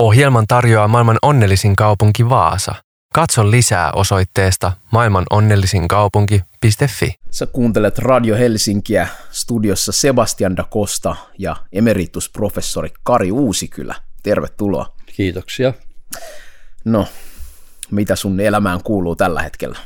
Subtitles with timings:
[0.00, 2.74] Ohjelman tarjoaa maailman onnellisin kaupunki Vaasa.
[3.14, 7.14] Katso lisää osoitteesta maailmanonnellisinkaupunki.fi.
[7.30, 13.94] Sä kuuntelet Radio Helsinkiä, studiossa Sebastian da Costa ja emeritusprofessori Kari Uusikylä.
[14.22, 14.92] Tervetuloa.
[15.16, 15.72] Kiitoksia.
[16.84, 17.06] No,
[17.90, 19.78] mitä sun elämään kuuluu tällä hetkellä?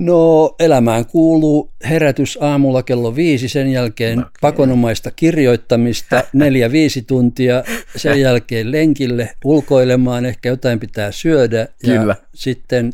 [0.00, 4.30] No elämään kuuluu herätys aamulla kello viisi, sen jälkeen okay.
[4.40, 7.64] pakonomaista kirjoittamista neljä viisi tuntia,
[7.96, 12.16] sen jälkeen lenkille ulkoilemaan, ehkä jotain pitää syödä Kyllä.
[12.20, 12.92] ja sitten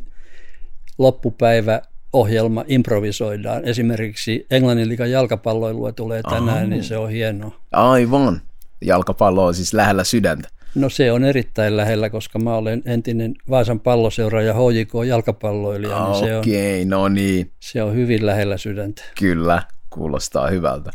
[0.99, 1.83] loppupäivä
[2.13, 3.65] ohjelma improvisoidaan.
[3.65, 6.67] Esimerkiksi Englannin liikan jalkapalloilua tulee tänään, Aha.
[6.67, 7.61] niin se on hienoa.
[7.73, 8.41] Aivan.
[8.85, 10.49] Jalkapallo on siis lähellä sydäntä.
[10.77, 16.05] No se on erittäin lähellä, koska mä olen entinen Vaasan palloseura ja HJK jalkapalloilija.
[16.05, 17.53] Niin se Okei, on, no niin.
[17.61, 19.03] Se on hyvin lähellä sydäntä.
[19.19, 20.91] Kyllä, kuulostaa hyvältä.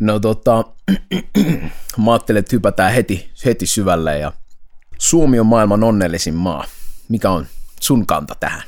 [0.00, 0.64] No tota,
[2.04, 4.32] mä ajattelin, että hypätään heti, heti syvälle ja
[4.98, 6.64] Suomi on maailman onnellisin maa.
[7.08, 7.46] Mikä on
[7.80, 8.62] sun kanta tähän?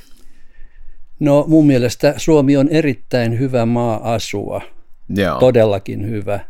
[1.20, 4.60] No mun mielestä Suomi on erittäin hyvä maa asua.
[5.08, 5.38] Joo.
[5.38, 6.40] Todellakin hyvä.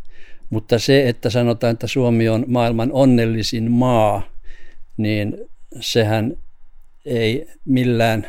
[0.50, 4.22] Mutta se, että sanotaan, että Suomi on maailman onnellisin maa,
[4.96, 5.36] niin
[5.80, 6.36] sehän
[7.04, 8.26] ei millään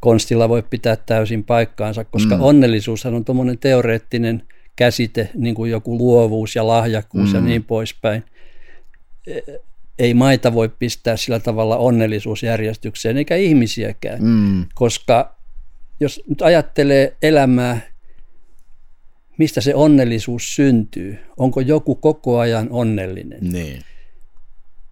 [0.00, 2.42] konstilla voi pitää täysin paikkaansa, koska mm.
[2.42, 4.42] onnellisuushan on tuommoinen teoreettinen
[4.76, 7.34] käsite, niin kuin joku luovuus ja lahjakkuus mm.
[7.34, 8.24] ja niin poispäin.
[9.98, 14.66] Ei maita voi pistää sillä tavalla onnellisuusjärjestykseen, eikä ihmisiäkään, mm.
[14.74, 15.34] koska
[16.00, 17.80] jos nyt ajattelee elämää
[19.40, 21.18] mistä se onnellisuus syntyy.
[21.36, 23.38] Onko joku koko ajan onnellinen?
[23.40, 23.82] Niin.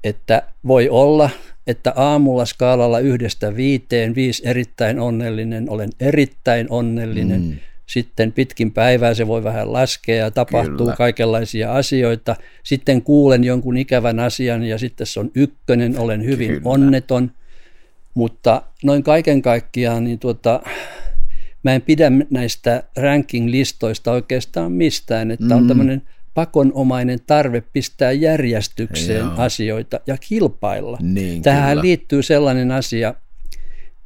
[0.05, 1.31] Että voi olla,
[1.67, 7.41] että aamulla skaalalla yhdestä viiteen, viisi erittäin onnellinen, olen erittäin onnellinen.
[7.41, 7.57] Mm.
[7.87, 10.97] Sitten pitkin päivää se voi vähän laskea ja tapahtuu Kyllä.
[10.97, 12.37] kaikenlaisia asioita.
[12.63, 16.63] Sitten kuulen jonkun ikävän asian ja sitten se on ykkönen, olen hyvin Kyllä.
[16.65, 17.31] onneton.
[18.15, 20.61] Mutta noin kaiken kaikkiaan niin tuota,
[21.62, 25.52] mä en pidä näistä ranking-listoista oikeastaan mistään, että mm.
[25.52, 26.02] on tämmöinen
[26.35, 29.33] pakonomainen tarve pistää järjestykseen Joo.
[29.36, 30.98] asioita ja kilpailla.
[31.01, 31.83] Niin, Tähän kyllä.
[31.83, 33.14] liittyy sellainen asia,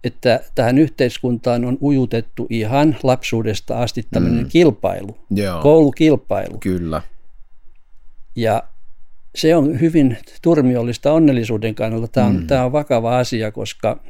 [0.04, 4.48] että tähän yhteiskuntaan on ujutettu ihan lapsuudesta asti tämmöinen mm.
[4.48, 5.62] kilpailu, Joo.
[5.62, 6.58] koulukilpailu.
[6.58, 7.02] Kyllä.
[8.36, 8.62] Ja
[9.34, 12.08] se on hyvin turmiollista onnellisuuden kannalta.
[12.08, 12.46] Tämä on, mm.
[12.46, 14.00] tämä on vakava asia, koska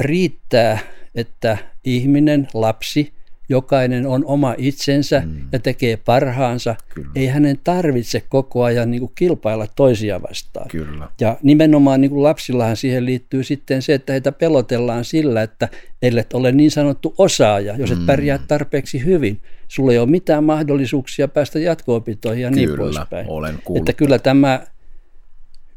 [0.00, 0.78] riittää
[1.14, 3.12] että ihminen, lapsi,
[3.48, 5.48] jokainen on oma itsensä mm.
[5.52, 6.76] ja tekee parhaansa.
[6.94, 7.08] Kyllä.
[7.14, 10.68] Ei hänen tarvitse koko ajan niin kuin kilpailla toisia vastaan.
[10.68, 11.08] Kyllä.
[11.20, 15.68] Ja nimenomaan niin kuin lapsillahan siihen liittyy sitten se, että heitä pelotellaan sillä, että
[16.02, 18.06] ellet ole niin sanottu osaaja, jos et mm.
[18.06, 19.40] pärjää tarpeeksi hyvin.
[19.68, 23.26] Sulla ei ole mitään mahdollisuuksia päästä jatko-opintoihin ja niin kyllä, niin poispäin.
[23.28, 24.66] olen Että kyllä tämä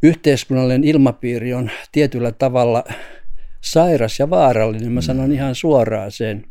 [0.04, 2.84] yhteiskunnallinen ilmapiiri on tietyllä tavalla–
[3.62, 4.92] sairas ja vaarallinen.
[4.92, 6.46] Mä sanon ihan suoraan sen,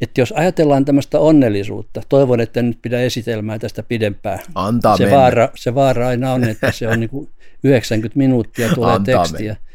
[0.00, 4.38] että jos ajatellaan tämmöistä onnellisuutta, toivon, että nyt pidä esitelmää tästä pidempään.
[4.54, 5.18] Antaa se, mennä.
[5.18, 7.28] vaara, se vaara aina on, että se on niin kuin
[7.64, 9.52] 90 minuuttia tulee Antaa tekstiä.
[9.52, 9.66] Mennä.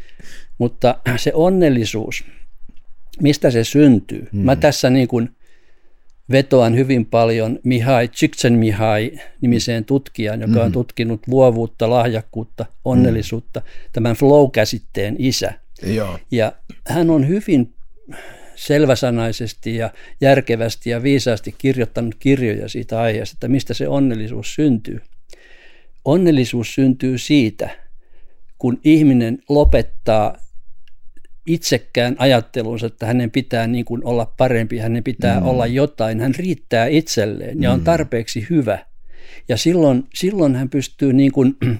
[0.57, 2.23] Mutta se onnellisuus,
[3.21, 4.27] mistä se syntyy?
[4.31, 4.41] Hmm.
[4.41, 5.29] Mä tässä niin kuin
[6.31, 10.71] vetoan hyvin paljon Mihai Csikszentmihalyi nimiseen tutkijan, joka on hmm.
[10.71, 13.89] tutkinut luovuutta, lahjakkuutta, onnellisuutta, hmm.
[13.93, 15.53] tämän flow-käsitteen isä.
[15.83, 16.19] Joo.
[16.31, 16.51] Ja
[16.87, 17.73] hän on hyvin
[18.55, 19.89] selväsanaisesti ja
[20.21, 25.01] järkevästi ja viisaasti kirjoittanut kirjoja siitä aiheesta, että mistä se onnellisuus syntyy.
[26.05, 27.69] Onnellisuus syntyy siitä,
[28.57, 30.37] kun ihminen lopettaa
[31.45, 35.47] itsekään ajattelunsa, että hänen pitää niin kuin olla parempi, hänen pitää mm.
[35.47, 37.83] olla jotain, hän riittää itselleen ja on mm.
[37.83, 38.85] tarpeeksi hyvä.
[39.49, 41.57] Ja silloin, silloin hän pystyy niin kuin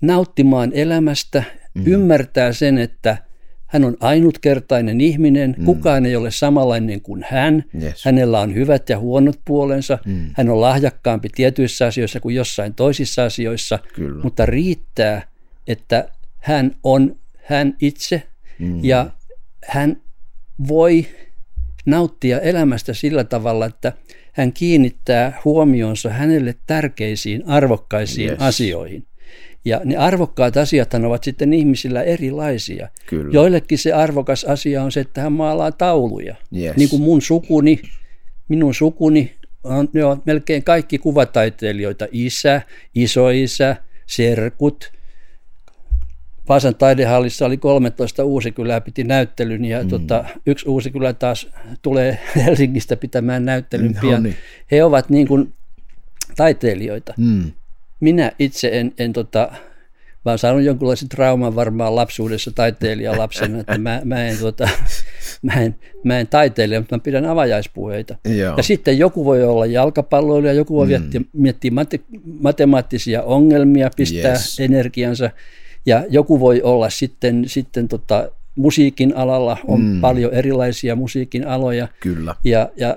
[0.00, 1.42] nauttimaan elämästä,
[1.76, 1.82] mm.
[1.86, 3.18] ymmärtää sen, että
[3.66, 5.64] hän on ainutkertainen ihminen, mm.
[5.64, 8.04] kukaan ei ole samanlainen kuin hän, yes.
[8.04, 10.30] hänellä on hyvät ja huonot puolensa, mm.
[10.34, 14.22] hän on lahjakkaampi tietyissä asioissa kuin jossain toisissa asioissa, Kyllä.
[14.24, 15.28] mutta riittää,
[15.66, 18.22] että hän on hän itse
[18.58, 18.84] mm.
[18.84, 19.10] ja
[19.64, 19.96] hän
[20.68, 21.06] voi
[21.86, 23.92] nauttia elämästä sillä tavalla, että
[24.32, 28.40] hän kiinnittää huomionsa hänelle tärkeisiin, arvokkaisiin yes.
[28.40, 29.06] asioihin.
[29.66, 32.88] Ja ne arvokkaat asiat ovat sitten ihmisillä erilaisia.
[33.06, 33.30] Kyllä.
[33.32, 36.34] Joillekin se arvokas asia on se, että hän maalaa tauluja.
[36.56, 36.76] Yes.
[36.76, 37.80] Niin kuin mun sukuni,
[38.48, 39.34] minun sukuni,
[39.64, 42.06] on, ne on melkein kaikki kuvataiteilijoita.
[42.12, 42.62] Isä,
[42.94, 43.76] isoisä,
[44.06, 44.92] serkut.
[46.48, 49.88] Vaasan taidehallissa oli 13 uusikylää piti näyttelyn ja mm.
[49.88, 51.48] tota, yksi uusikylä taas
[51.82, 54.22] tulee Helsingistä pitämään näyttelyn no, pian.
[54.22, 54.36] Niin.
[54.70, 55.54] He ovat niin kuin
[56.36, 57.14] taiteilijoita.
[57.18, 57.52] Mm.
[58.00, 59.48] Minä itse en, en tota,
[60.24, 64.68] mä oon saanut jonkunlaisen trauman varmaan lapsuudessa taiteilijalapsena, että mä, mä, en, tota,
[65.42, 68.16] mä, en, mä en taiteilija, mutta mä pidän avajaispuheita.
[68.36, 68.56] Joo.
[68.56, 70.90] Ja sitten joku voi olla jalkapalloilija, joku voi mm.
[70.90, 72.00] miettiä, miettiä mate,
[72.40, 74.60] matemaattisia ongelmia, pistää yes.
[74.60, 75.30] energiansa,
[75.86, 80.00] ja joku voi olla sitten, sitten tota, musiikin alalla, on mm.
[80.00, 81.88] paljon erilaisia musiikin aloja.
[82.00, 82.34] Kyllä.
[82.44, 82.96] Ja, ja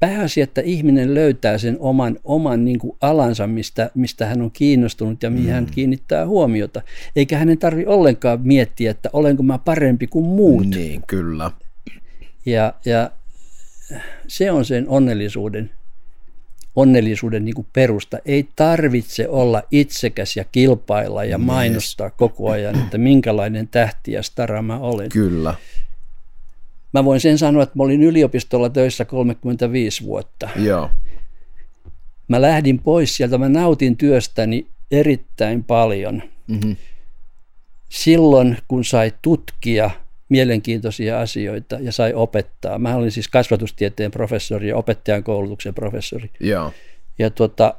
[0.00, 5.22] pääasia, että ihminen löytää sen oman, oman niin kuin alansa, mistä, mistä hän on kiinnostunut
[5.22, 5.52] ja mihin mm.
[5.52, 6.82] hän kiinnittää huomiota.
[7.16, 10.66] Eikä hänen tarvi ollenkaan miettiä, että olenko mä parempi kuin muut.
[10.66, 11.50] Niin, kyllä.
[12.46, 13.10] Ja, ja
[14.28, 15.70] se on sen onnellisuuden,
[16.76, 18.18] onnellisuuden niin kuin perusta.
[18.24, 24.62] Ei tarvitse olla itsekäs ja kilpailla ja mainostaa koko ajan, että minkälainen tähti ja stara
[24.62, 25.08] mä olen.
[25.08, 25.54] Kyllä.
[26.98, 30.48] Mä voin sen sanoa, että mä olin yliopistolla töissä 35 vuotta.
[30.56, 30.90] Joo.
[32.28, 36.22] Mä lähdin pois sieltä, mä nautin työstäni erittäin paljon.
[36.46, 36.76] Mm-hmm.
[37.88, 39.90] Silloin, kun sai tutkia
[40.28, 42.78] mielenkiintoisia asioita ja sai opettaa.
[42.78, 46.30] Mä olin siis kasvatustieteen professori ja opettajan koulutuksen professori.
[46.40, 46.72] Joo.
[47.18, 47.74] Ja tuota,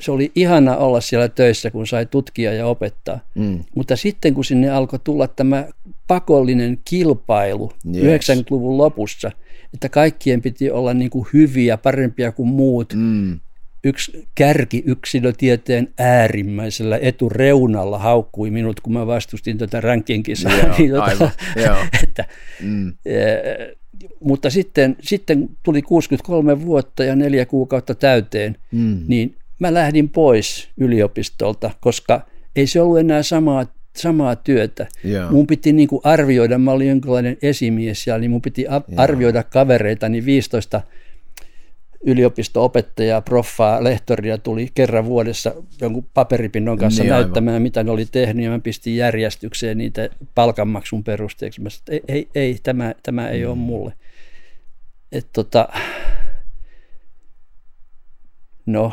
[0.00, 3.20] se oli ihana olla siellä töissä, kun sai tutkia ja opettaa.
[3.34, 3.64] Mm.
[3.74, 5.66] Mutta sitten kun sinne alkoi tulla tämä
[6.08, 8.28] pakollinen kilpailu Yes.
[8.28, 9.30] 90-luvun lopussa,
[9.74, 12.94] että kaikkien piti olla niin kuin hyviä, parempia kuin muut.
[12.94, 13.40] Mm.
[13.84, 20.52] Yksi kärkiyksilötieteen äärimmäisellä etureunalla haukkui minut, kun mä vastustin tätä rankinkisaa.
[20.52, 21.76] Joo, niin, tota, aivan, joo.
[22.02, 22.24] että,
[22.62, 22.88] Mm.
[23.06, 23.76] eh,
[24.20, 29.00] mutta sitten, sitten tuli 63 vuotta ja neljä kuukautta täyteen, Mm.
[29.08, 32.26] niin mä lähdin pois yliopistolta, koska
[32.56, 33.66] ei se ollut enää samaa,
[33.96, 34.86] samaa työtä.
[35.04, 35.30] Joo.
[35.30, 39.42] Mun piti niin kuin arvioida, mä olin jonkinlainen esimies siellä, niin mun piti a- arvioida
[39.42, 40.80] kavereita, niin 15
[42.06, 47.24] yliopisto-opettajaa, proffaa, lehtoria tuli kerran vuodessa jonkun paperipinnon kanssa Niin, niin, aivan.
[47.26, 51.60] näyttämään, mitä ne oli tehnyt, ja mä pistin järjestykseen niitä palkanmaksun perusteeksi.
[51.60, 53.48] Mä sanoin, että ei, ei, ei tämä, tämä ei Mm.
[53.50, 53.92] ole mulle.
[55.12, 55.68] Et tota,
[58.66, 58.92] no,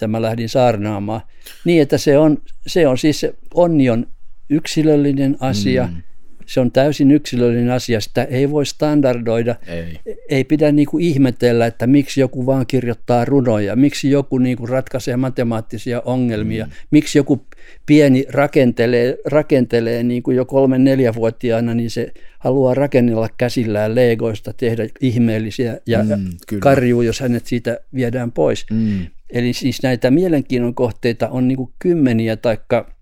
[0.00, 1.20] tämä lähdin saarnaamaan.
[1.64, 4.06] Niin, että se on, se on siis, se onni on
[4.50, 6.02] yksilöllinen asia, Mm.
[6.46, 9.98] se on täysin yksilöllinen asia, sitä ei voi standardoida, Ei.
[10.28, 14.68] ei pidä niin kuin ihmetellä, että miksi joku vaan kirjoittaa runoja, miksi joku niin kuin
[14.68, 16.70] ratkaisee matemaattisia ongelmia, mm.
[16.90, 17.46] miksi joku
[17.86, 24.86] pieni rakentelee, rakentelee niin kuin jo kolmen neljävuotiaana, niin se haluaa rakennella käsillään legoista, tehdä
[25.00, 26.60] ihmeellisiä ja Mm, mm, kyllä.
[26.60, 28.66] karjuu, jos hänet siitä viedään pois.
[28.70, 29.06] Mm.
[29.32, 32.94] Eli siis näitä mielenkiinnon kohteita on niin kuin kymmeniä, taikka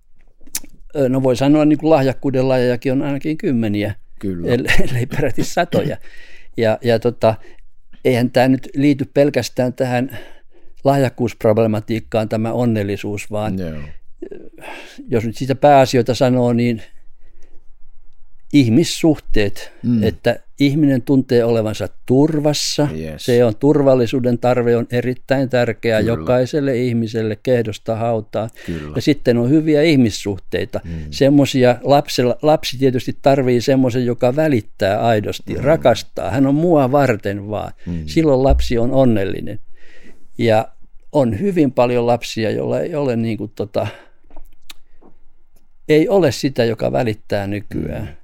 [1.08, 4.52] no voi sanoa niin kuin lahjakkuuden lajejakin on ainakin kymmeniä, Kyllä.
[4.52, 5.96] ellei, peräti satoja.
[6.56, 7.34] Ja, ja tota,
[8.04, 10.18] eihän tämä nyt liity pelkästään tähän
[10.84, 13.82] lahjakkuusproblematiikkaan tämä onnellisuus, vaan Joo.
[15.08, 16.82] jos nyt siitä pääasioita sanoo, niin
[18.52, 19.90] ihmissuhteet, Mm.
[19.90, 20.02] mm.
[20.02, 22.88] että ihminen tuntee olevansa turvassa.
[22.98, 23.24] Yes.
[23.24, 26.12] Se on turvallisuuden tarve on erittäin tärkeä Kyllä.
[26.12, 28.48] jokaiselle ihmiselle kehdosta hautaa.
[28.66, 28.92] Kyllä.
[28.96, 30.80] Ja sitten on hyviä ihmissuhteita.
[30.84, 30.90] Mm.
[31.10, 35.60] Semmoisia lapsella, lapsi tietysti tarvii semmoisen, joka välittää aidosti, mm.
[35.60, 36.30] rakastaa.
[36.30, 37.72] Hän on mua varten vaan.
[37.86, 38.02] Mm.
[38.06, 39.58] Silloin lapsi on onnellinen.
[40.38, 40.68] Ja
[41.12, 43.86] on hyvin paljon lapsia, joilla ei ole niin kuin tota,
[45.88, 48.17] ei ole sitä, joka välittää nykyään.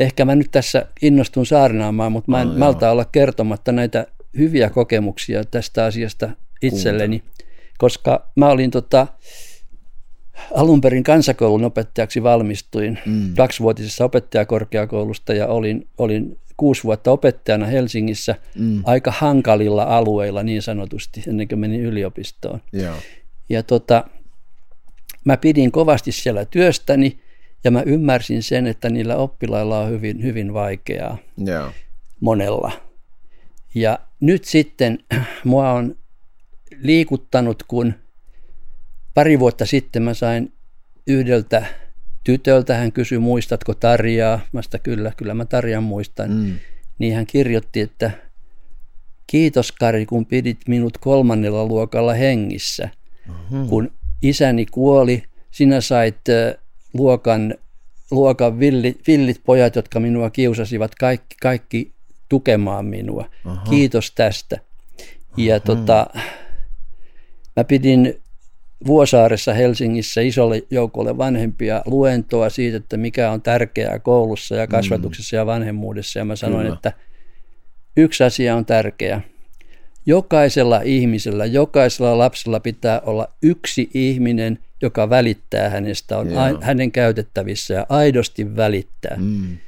[0.00, 2.58] Ehkä mä nyt tässä innostun saarnaamaan, mutta mä en No, joo.
[2.58, 4.06] malta olla kertomatta näitä
[4.38, 6.30] hyviä kokemuksia tästä asiasta
[6.62, 7.22] itselleni,
[7.78, 9.06] koska mä olin tota,
[10.54, 13.34] alun perin kansakoulun opettajaksi valmistuin mm.
[13.34, 18.82] kaksivuotisessa opettajakorkeakoulusta ja olin, olin kuusi vuotta opettajana Helsingissä mm.
[18.84, 22.60] aika hankalilla alueilla niin sanotusti ennen kuin menin yliopistoon.
[22.72, 22.94] Joo.
[23.48, 24.04] Ja tota,
[25.24, 27.20] mä pidin kovasti siellä työstäni
[27.64, 31.72] ja mä ymmärsin sen, että niillä oppilailla on hyvin, hyvin vaikeaa Joo.
[32.20, 32.72] monella.
[33.74, 34.98] Ja nyt sitten
[35.44, 35.96] mua on
[36.82, 37.94] liikuttanut, kun
[39.14, 40.52] pari vuotta sitten mä sain
[41.06, 41.66] yhdeltä
[42.24, 44.40] tytöltä, hän kysyi, muistatko Tarjaa?
[44.52, 46.30] Mä sitä kyllä, kyllä mä Tarjan muistan.
[46.30, 46.54] Mm.
[46.98, 48.10] Niin hän kirjoitti, että
[49.26, 52.88] kiitos Kari, kun pidit minut kolmannella luokalla hengissä.
[53.26, 53.66] Mhm.
[53.66, 56.20] Kun isäni kuoli, sinä sait
[56.98, 57.54] luokan,
[58.10, 61.92] luokan villit, villit pojat, jotka minua kiusasivat, kaikki, kaikki
[62.28, 63.30] tukemaan minua.
[63.44, 63.70] Aha.
[63.70, 64.60] Kiitos tästä.
[65.36, 66.06] Ja tota,
[67.56, 68.14] mä pidin
[68.86, 75.46] Vuosaaressa Helsingissä isolle joukolle vanhempia luentoa siitä, että mikä on tärkeää koulussa ja kasvatuksessa ja
[75.46, 76.18] vanhemmuudessa.
[76.18, 76.74] Ja mä sanoin, Kyllä.
[76.74, 76.92] että
[77.96, 79.20] yksi asia on tärkeä.
[80.06, 86.58] Jokaisella ihmisellä, jokaisella lapsella pitää olla yksi ihminen, joka välittää hänestä, on Joo.
[86.60, 89.16] hänen käytettävissä ja aidosti välittää.
[89.16, 89.58] Mm.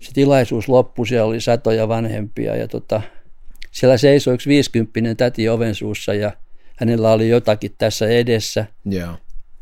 [0.00, 3.02] Se tilaisuus loppui, siellä oli satoja vanhempia ja tota,
[3.70, 6.32] siellä seisoi yksi viisikymppinen täti oven suussa ja
[6.76, 8.66] hänellä oli jotakin tässä edessä.
[8.84, 9.14] Joo.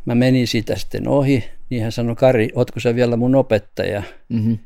[0.04, 4.02] Mä menin siitä sitten ohi, niin hän sanoi, Kari, ootko sä vielä mun opettaja?
[4.28, 4.58] Mm-hmm.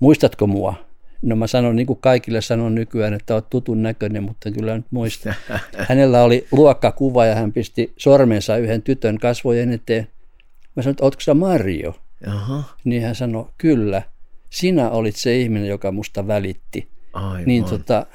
[0.00, 0.91] Muistatko mua?
[1.22, 4.86] No mä sanon niin kuin kaikille sanon nykyään, että oot tutun näköinen, mutta kyllä nyt
[4.90, 5.34] muista.
[5.88, 10.08] Hänellä oli luokkakuva ja hän pisti sormensa yhden tytön kasvojen eteen.
[10.76, 11.94] Mä sanoin, että ootko sä Mario?
[12.26, 12.76] Aha.
[12.84, 14.02] Niin hän sanoi, kyllä,
[14.50, 16.88] sinä olit se ihminen, joka musta välitti.
[17.12, 17.44] Aivan.
[17.46, 18.06] Niin tota,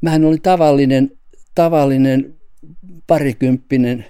[0.00, 1.18] mähän olin tavallinen,
[1.54, 2.34] tavallinen
[3.06, 4.06] parikymppinen.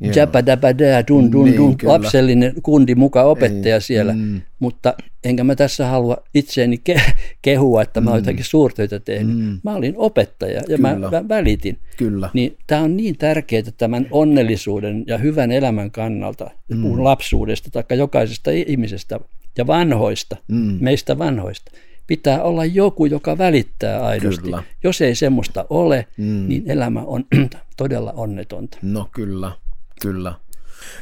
[0.00, 1.92] Jäpädäpädää, dun dun Niin, dun, kyllä.
[1.92, 4.40] lapsellinen kundi muka opettaja Ei, siellä, mm.
[4.58, 7.12] mutta enkä mä tässä halua itseäni ke-
[7.42, 9.38] kehua, että mä oon jotakin suurtöitä tehnyt.
[9.38, 9.60] Mm.
[9.64, 11.10] Mä olin opettaja ja mä, Kyllä.
[11.10, 11.78] mä välitin.
[11.96, 12.30] Kyllä.
[12.34, 16.82] Niin tämä on niin tärkeää tämän onnellisuuden ja hyvän elämän kannalta, mm.
[16.82, 19.20] puhun lapsuudesta tai jokaisesta ihmisestä
[19.58, 20.76] ja vanhoista, Mm.
[20.80, 21.72] meistä vanhoista.
[22.06, 24.42] Pitää olla joku, joka välittää aidosti.
[24.42, 24.62] Kyllä.
[24.84, 26.48] Jos ei semmoista ole, Mm.
[26.48, 27.24] niin elämä on
[27.76, 28.78] todella onnetonta.
[28.82, 29.52] No kyllä,
[30.00, 30.34] kyllä.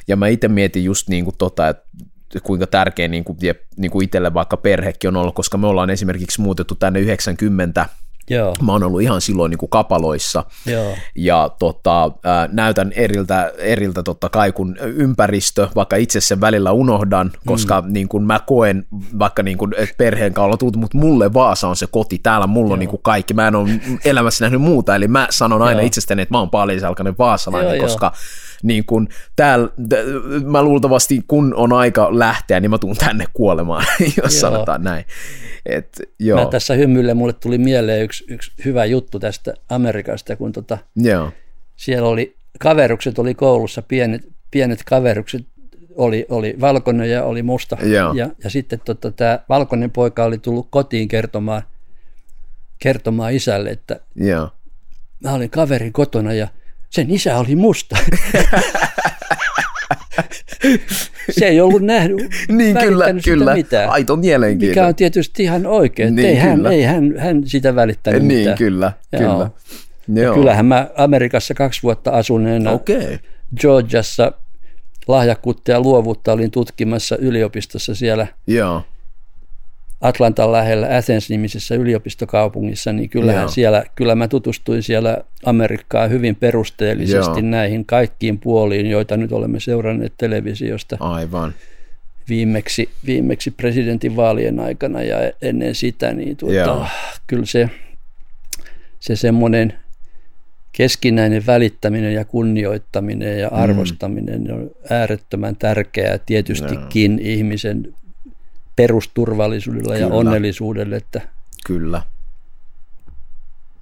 [0.09, 1.85] Ja mä itse mietin just niin kuin tota, että
[2.43, 3.39] kuinka tärkeä niin kuin,
[3.77, 7.87] niin kuin itselle vaikka perhekin on ollut, koska me ollaan esimerkiksi muutettu tänne 90,
[8.31, 12.11] Joo, mä oon ollut ihan silloin niin kuin kapaloissa, joo, ja tota,
[12.53, 17.93] näytän eriltä, eriltä totta kai kun ympäristö, vaikka itse sen välillä unohdan, koska mm.
[17.93, 18.87] niin kuin mä koen
[19.19, 22.47] vaikka niin kuin, että perheen kanssa ollaan tultu, mutta mulle Vaasa on se koti, täällä
[22.47, 23.71] mulla on niin kuin kaikki, mä en ole
[24.05, 25.87] elämässä nähnyt muuta, eli mä sanon aina Joo.
[25.87, 27.87] itsestäni, että mä oon paalisalkainen vaasalainen, Joo, joo.
[27.87, 28.13] koska
[28.63, 33.85] niin kuin täällä, t- mä luultavasti kun on aika lähteä, niin mä tuun tänne kuolemaan,
[34.01, 34.29] jos Joo.
[34.29, 35.05] sanotaan näin.
[35.67, 40.53] Et, joo, Mä tässä hymyillen, mulle tuli mieleen yksi, yksi hyvä juttu tästä Amerikasta, kun
[40.53, 41.33] tota, joo,
[41.77, 45.47] siellä oli, kaverukset oli koulussa, pienet, pienet kaverukset,
[45.95, 47.77] oli, oli valkoinen ja oli musta.
[47.83, 48.13] Joo.
[48.15, 51.63] Ja, ja sitten tota, tämä valkoinen poika oli tullut kotiin kertomaan,
[52.79, 54.51] kertomaan isälle, että joo.
[55.25, 56.49] mä olin kaverin kotona ja
[56.91, 57.97] sen isä oli musta.
[61.31, 62.17] Se ei ollut nähnyt,
[62.49, 63.55] Niin kyllä, kyllä.
[63.55, 63.91] mitään.
[63.91, 64.71] Aito mielenkiinto.
[64.71, 66.15] Mikä on tietysti ihan oikein.
[66.15, 68.59] Niin, ei, hän, ei hän, hän sitä välittänyt Niin, mitään.
[68.59, 69.23] kyllä, Joo.
[69.23, 69.51] kyllä.
[70.23, 70.35] Joo.
[70.35, 72.97] Kyllähän mä Amerikassa kaksi vuotta asuneena Okei.
[72.97, 73.19] Okay.
[73.61, 74.33] Georgiassa
[75.09, 78.83] lahjakkuutta ja luovuutta olin tutkimassa yliopistossa siellä Joo.
[80.01, 83.51] Atlantan lähellä Athens-nimisessä yliopistokaupungissa, niin kyllähän Joo.
[83.51, 87.51] siellä, kyllä mä tutustuin siellä Amerikkaan hyvin perusteellisesti Joo.
[87.51, 91.55] näihin kaikkiin puoliin, joita nyt olemme seuranneet televisiosta Aivan.
[92.29, 96.65] viimeksi, viimeksi presidentinvaalien aikana ja ennen sitä, niin Joo.
[96.65, 96.89] tuota,
[97.27, 97.71] kyllä se,
[99.01, 99.75] se semmoinen
[100.73, 107.95] keskinäinen välittäminen ja kunnioittaminen ja arvostaminen on äärettömän tärkeää tietystikin ihmisen
[108.77, 110.19] perusturvallisuudella ja Kyllä.
[110.19, 111.21] onnellisuudelle, että,
[111.67, 112.03] Kyllä.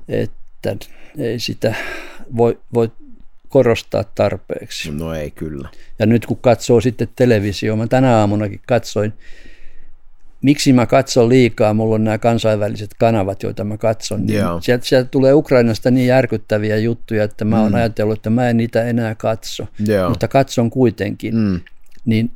[0.09, 0.77] että
[1.19, 1.75] ei sitä
[2.37, 2.91] voi, voi
[3.49, 4.91] korostaa tarpeeksi.
[4.91, 5.69] No ei kyllä.
[5.99, 9.13] Ja nyt kun katsoo sitten televisio, mä tänä aamunakin katsoin,
[10.43, 14.61] miksi mä katson liikaa, mulla on nämä kansainväliset kanavat, joita mä katson, niin Joo.
[14.61, 17.77] sieltä, sieltä tulee Ukrainasta niin järkyttäviä juttuja, että mä oon mm.
[17.77, 20.09] ajatellut, että mä en niitä enää katso, Joo.
[20.09, 21.61] mutta katson kuitenkin, Mm.
[22.05, 22.31] niin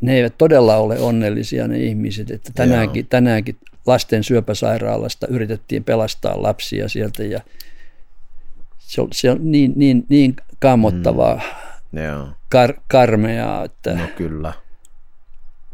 [0.00, 6.88] ne eivät todella ole onnellisia ne ihmiset, että tänäänkin, tänäänkin lasten syöpäsairaalasta yritettiin pelastaa lapsia
[6.88, 7.40] sieltä ja
[8.78, 11.40] se on, se on niin, niin, niin kammottavaa,
[11.92, 12.02] mm.
[12.02, 12.28] Joo.
[12.50, 14.52] kar, karmeaa, että No kyllä.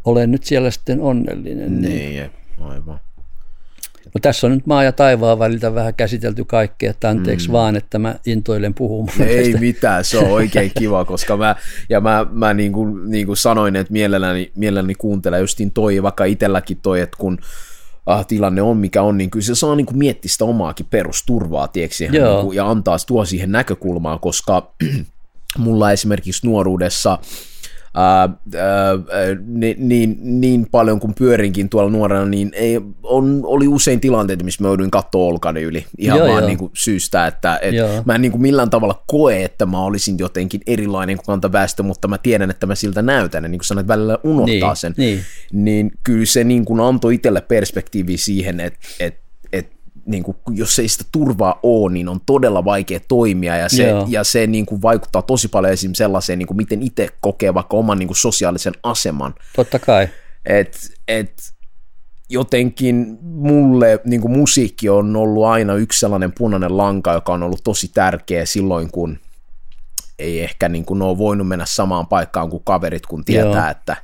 [0.05, 1.81] olen nyt siellä sitten onnellinen.
[1.81, 2.09] Niin.
[2.09, 2.31] Niin,
[2.61, 2.99] aivan.
[4.15, 7.51] No, tässä on nyt maa ja taivaan väliltä vähän käsitelty kaikkea, että anteeksi mm.
[7.51, 9.21] vaan, että mä intoilen puhumaan.
[9.21, 9.59] Ei tästä.
[9.59, 11.55] mitään, se on oikein kiva, koska mä,
[11.89, 16.25] ja mä, mä niin kuin, niin kuin sanoin, että mielelläni, mielelläni kuuntelen justiin toi, vaikka
[16.25, 17.39] itselläkin toi, että kun
[18.05, 21.69] ah, tilanne on mikä on, niin kyllä se saa niin kuin miettiä sitä omaakin perusturvaa,
[22.11, 22.33] Joo.
[22.33, 24.73] niin kuin, ja antaa tuo siihen näkökulmaan, koska
[25.57, 27.19] mulla esimerkiksi nuoruudessa
[27.97, 28.29] ää, ää,
[29.45, 34.63] niin, niin, niin paljon kuin pyörinkin tuolla nuorena, niin ei, on, oli usein tilanteita, missä
[34.63, 36.47] mä jouduin katsoa olkani yli ihan Joo, vaan joo.
[36.47, 38.03] niin kuin syystä, että et Joo.
[38.05, 42.07] mä en niin kuin millään tavalla koe, että mä olisin jotenkin erilainen kuin kantaväestö, mutta
[42.07, 45.19] mä tiedän, että mä siltä näytän, ja niin kuin sanoit, välillä unohtaa Niin, sen, niin.
[45.53, 49.26] niin kyllä se niin kuin antoi itselle perspektiivi siihen, että, että, että
[50.07, 54.05] niin kuin, jos ei sitä turvaa ole, niin on todella vaikea toimia ja se, Joo.
[54.09, 55.93] ja se niin kuin vaikuttaa tosi paljon esim.
[55.93, 59.35] sellaiseen, niin kuin miten itse kokee vaikka oman niin kuin sosiaalisen aseman.
[59.55, 60.09] Totta kai.
[60.45, 61.53] Et, et,
[62.29, 67.63] jotenkin mulle niin kuin musiikki on ollut aina yksi sellainen punainen lanka, joka on ollut
[67.63, 69.19] tosi tärkeä silloin, kun
[70.19, 73.71] ei ehkä niin kuin ole voinut mennä samaan paikkaan kuin kaverit, kun tietää, Joo.
[73.71, 73.97] että,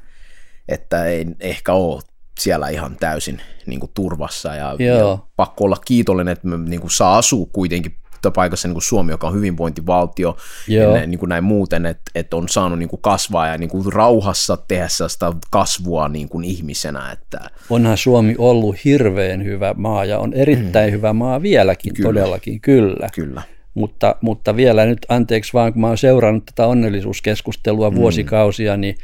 [0.68, 2.02] että ei ehkä ole
[2.40, 6.92] siellä ihan täysin niin kuin turvassa ja, ja pakko olla kiitollinen, että me niin kuin
[6.92, 7.96] saa asua kuitenkin
[8.32, 10.38] paikassa niin kuin Suomi, joka on hyvinvointivaltio,
[10.68, 10.98] Joo.
[10.98, 13.94] ja niin kuin näin muuten, että, että on saanut niin kuin kasvaa ja niin kuin
[13.94, 17.12] rauhassa tehdä sitä kasvua niin kuin ihmisenä.
[17.12, 17.40] Että...
[17.70, 20.94] Onhan Suomi ollut hirveän hyvä maa ja on erittäin mm.
[20.94, 22.10] hyvä maa vieläkin, kyllä.
[22.10, 23.08] todellakin, kyllä.
[23.16, 23.42] Kyllä.
[23.74, 27.96] Mutta, mutta vielä nyt anteeksi vaan, kun mä oon seurannut tätä onnellisuuskeskustelua mm.
[27.96, 28.96] vuosikausia, niin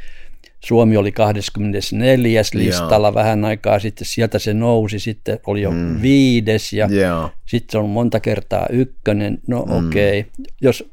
[0.60, 2.42] Suomi oli 24.
[2.54, 3.14] listalla Joo.
[3.14, 6.02] vähän aikaa sitten, sieltä se nousi, sitten oli jo mm.
[6.02, 7.30] viides ja Joo.
[7.46, 9.38] sitten se on monta kertaa ykkönen.
[9.46, 9.88] No mm.
[9.88, 10.32] okei, okay.
[10.60, 10.90] jos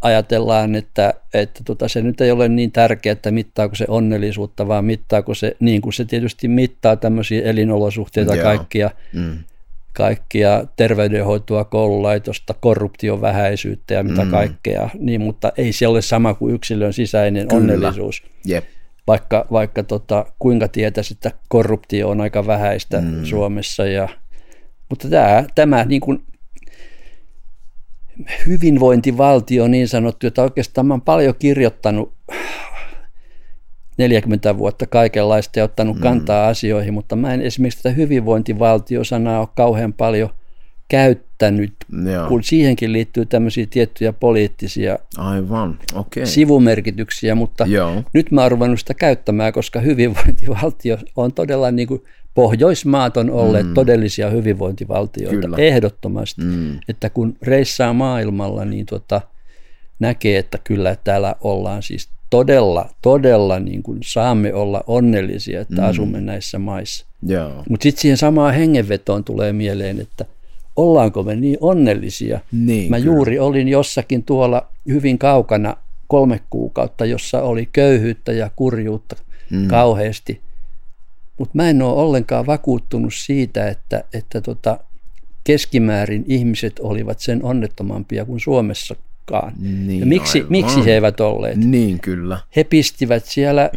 [0.00, 4.84] ajatellaan, että, että tota, se nyt ei ole niin tärkeää, että mittaako se onnellisuutta, vaan
[4.84, 8.44] mittaako se, niin kuin se tietysti mittaa tämmöisiä elinolosuhteita Joo.
[8.44, 9.38] kaikkia, mm
[9.92, 14.30] kaikkia terveydenhoitoa, koululaitosta, korruption vähäisyyttä ja mitä mm.
[14.30, 17.60] kaikkea, niin, mutta ei se ole sama kuin yksilön sisäinen Kyllä.
[17.60, 18.22] onnellisuus.
[18.44, 18.64] Jep.
[19.06, 23.24] Vaikka, vaikka tota, kuinka tietäisi, että korruptio on aika vähäistä mm.
[23.24, 23.86] Suomessa.
[23.86, 24.08] Ja,
[24.88, 26.22] mutta tämä, tämä niin kuin
[28.46, 32.12] hyvinvointivaltio niin sanottu, että oikeastaan mä olen paljon kirjoittanut
[33.98, 36.02] 40 vuotta kaikenlaista ja ottanut mm.
[36.02, 40.30] kantaa asioihin, mutta mä en esimerkiksi tätä hyvinvointivaltiosanaa ole kauhean paljon
[40.88, 41.72] käyttänyt,
[42.12, 42.28] Joo.
[42.28, 45.78] kun siihenkin liittyy tämmöisiä tiettyjä poliittisia Aivan.
[45.94, 46.26] Okay.
[46.26, 48.02] sivumerkityksiä, mutta Joo.
[48.12, 52.02] nyt mä oon ruvennut sitä käyttämään, koska hyvinvointivaltio on todella niin kuin
[52.38, 53.74] Pohjoismaat on olleet mm.
[53.74, 55.56] todellisia hyvinvointivaltioita Kyllä.
[55.56, 56.78] ehdottomasti, mm.
[56.88, 59.20] että kun reissaa maailmalla, niin tota,
[59.98, 65.88] näkee, että kyllä täällä ollaan siis todella, todella niin kuin saamme olla onnellisia, että mm.
[65.88, 67.06] asumme näissä maissa.
[67.68, 70.24] Mutta sitten siihen samaan hengenvetoon tulee mieleen, että
[70.76, 72.40] ollaanko me niin onnellisia.
[72.52, 73.06] Niin, Mä kyllä.
[73.06, 79.16] juuri olin jossakin tuolla hyvin kaukana kolme kuukautta, jossa oli köyhyyttä ja kurjuutta
[79.50, 79.68] mm.
[79.68, 80.40] kauheasti.
[81.38, 84.78] Mutta mä en ole ollenkaan vakuuttunut siitä, että, että tota,
[85.44, 88.96] keskimäärin ihmiset olivat sen onnettomampia kuin Suomessa
[89.28, 89.52] koskaan.
[89.58, 91.56] Niin, ja miksi, miksi he eivät olleet?
[91.56, 92.38] Niin, kyllä.
[92.56, 93.70] He pistivät siellä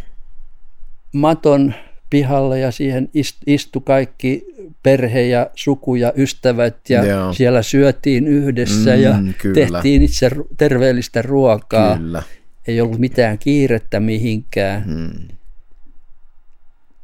[1.12, 1.74] maton
[2.10, 3.08] pihalle ja siihen
[3.46, 4.44] istu kaikki
[4.82, 7.32] perhe ja suku ja ystävät ja Joo.
[7.32, 9.54] siellä syötiin yhdessä mm, ja kyllä.
[9.54, 11.98] tehtiin itse terveellistä ruokaa.
[11.98, 12.22] Kyllä.
[12.68, 14.84] Ei ollut mitään kiirettä mihinkään.
[14.84, 15.28] Hmm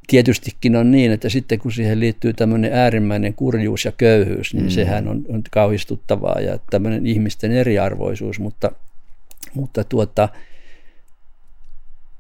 [0.09, 4.71] tietystikin on niin, että sitten kun siihen liittyy tämmöinen äärimmäinen kurjuus ja köyhyys, niin mm.
[4.71, 8.73] sehän on, on kauhistuttavaa ja tämmöinen ihmisten eriarvoisuus, mutta,
[9.55, 10.29] mutta tuota,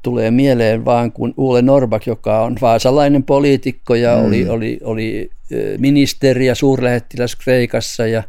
[0.03, 4.24] tulee mieleen vaan, kun Uule Norbak, joka on vaasalainen poliitikko ja mm.
[4.24, 5.31] oli, oli, oli
[5.79, 8.22] ministeri ja suurlähettiläs Kreikassa ja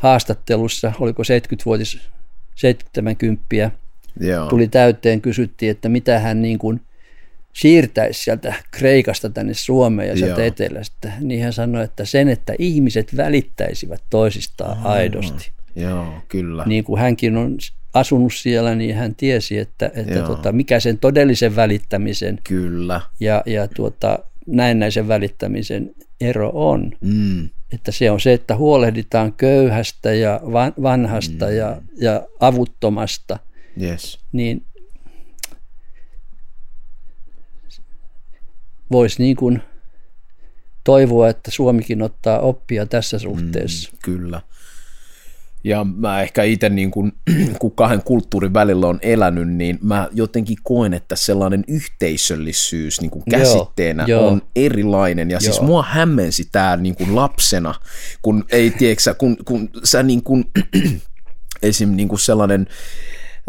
[0.00, 2.00] haastattelussa, oliko 70-vuotis,
[2.54, 3.44] 70
[4.20, 4.48] Joo.
[4.48, 6.80] tuli täyteen, kysyttiin, että mitä hän niin kuin
[7.52, 10.46] siirtäisi sieltä Kreikasta tänne Suomeen ja sieltä Joo.
[10.46, 15.50] etelästä, niin hän sanoi, että sen, että ihmiset välittäisivät toisistaan Aha, aidosti.
[15.76, 16.64] Joo, kyllä.
[16.66, 17.56] Niin kuin hänkin on
[17.94, 23.00] asunut siellä, niin hän tiesi, että, että tota, mikä sen todellisen välittämisen kyllä.
[23.20, 26.92] ja, ja tuota, näennäisen välittämisen ero on.
[27.00, 27.48] Mm.
[27.72, 30.40] Että se on se, että huolehditaan köyhästä ja
[30.82, 31.52] vanhasta mm.
[31.52, 33.38] ja, ja avuttomasta–
[33.82, 34.18] yes.
[34.32, 34.64] niin
[38.92, 39.62] voisi niin kuin
[40.84, 43.90] toivoa, että Suomikin ottaa oppia tässä suhteessa.
[43.92, 44.42] Mm, kyllä.
[45.64, 47.12] Ja mä ehkä itse, niin kun,
[47.60, 53.24] kun kahden kulttuurin välillä on elänyt, niin mä jotenkin koen, että sellainen yhteisöllisyys niin kuin
[53.30, 54.48] käsitteenä joo, on joo.
[54.56, 55.30] erilainen.
[55.30, 55.54] Ja siis joo.
[55.54, 57.74] siis mua hämmensi tämä niin kuin lapsena,
[58.22, 60.44] kun ei tiedätkö, kun, kun sä niin kuin,
[61.62, 61.88] esim.
[61.88, 62.66] Niin kuin sellainen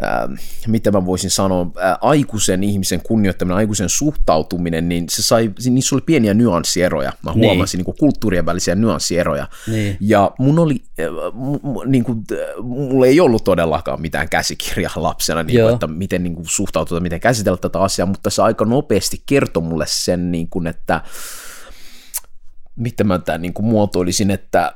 [0.03, 0.29] äh,
[0.67, 6.01] mitä mä voisin sanoa, äh, aikuisen ihmisen kunnioittaminen, aikuisen suhtautuminen, niin se sai, niissä oli
[6.05, 7.13] pieniä nyanssieroja.
[7.23, 7.45] Mä niin.
[7.45, 7.85] huomasin niin.
[7.85, 9.47] Niin kulttuurien välisiä nyanssieroja.
[9.67, 9.97] Niin.
[9.99, 11.05] Ja mun oli, äh,
[11.85, 16.35] niin kuin, äh, mulla ei ollut todellakaan mitään käsikirjaa lapsena, niin kuin, että miten niin
[16.35, 20.67] kuin, suhtautua, miten käsitellä tätä asiaa, mutta se aika nopeasti kertoi mulle sen, niin kuin,
[20.67, 21.01] että
[22.75, 24.73] miten mä tämän niin kuin, muotoilisin, että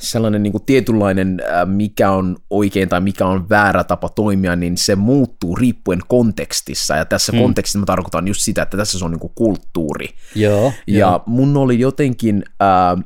[0.00, 4.96] sellainen niin kuin tietynlainen, mikä on oikein tai mikä on väärä tapa toimia, niin se
[4.96, 6.96] muuttuu riippuen kontekstissa.
[6.96, 7.38] Ja tässä mm.
[7.38, 10.08] kontekstissa mä tarkoitan just sitä, että tässä se on niin kuin kulttuuri.
[10.34, 11.22] Joo, ja joo.
[11.26, 12.44] mun oli jotenkin...
[12.62, 13.04] Äh,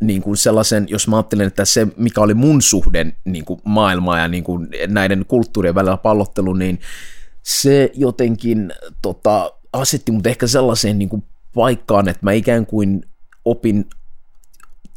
[0.00, 4.18] niin kuin sellaisen, jos mä ajattelen, että se, mikä oli mun suhde niin kuin maailmaa
[4.18, 6.80] ja niin kuin näiden kulttuurien välillä pallottelu, niin
[7.42, 11.22] se jotenkin tota, asetti mut ehkä sellaiseen niin kuin
[11.54, 13.02] paikkaan, että mä ikään kuin
[13.44, 13.84] opin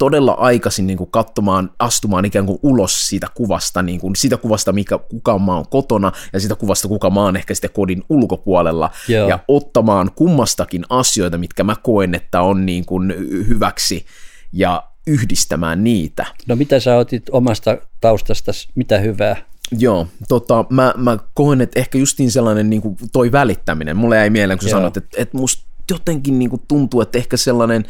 [0.02, 4.72] todella aikaisin niin kuin katsomaan, astumaan ikään kuin ulos siitä kuvasta, niin kuin siitä kuvasta,
[4.72, 8.92] mikä, kuka mä oon kotona, ja siitä kuvasta, kuka mä oon ehkä sitten kodin ulkopuolella,
[9.08, 9.30] Joo.
[9.30, 13.14] ja ottamaan kummastakin asioita, mitkä mä koen, että on niin kuin
[13.48, 14.06] hyväksi,
[14.54, 16.26] ja yhdistämään niitä.
[16.48, 19.36] No mitä sä otit omasta taustasta, mitä hyvää?
[19.78, 24.30] Joo, tota, mä, mä koen, että ehkä justiin sellainen niin kuin toi välittäminen, mulle jäi
[24.30, 27.86] mieleen, kun sä sanoit, että, että musta jotenkin niin kuin tuntuu, että ehkä sellainen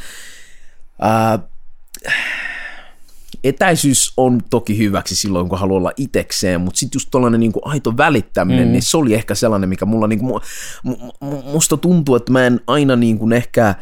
[0.99, 1.39] ää,
[3.43, 7.67] etäisyys on toki hyväksi silloin, kun haluaa olla itekseen, mutta sitten just tuollainen niin kuin
[7.67, 8.71] aito välittäminen, mm.
[8.71, 10.41] niin se oli ehkä sellainen, mikä mulla niin kuin,
[11.51, 13.75] musta tuntuu, että mä en aina niin kuin ehkä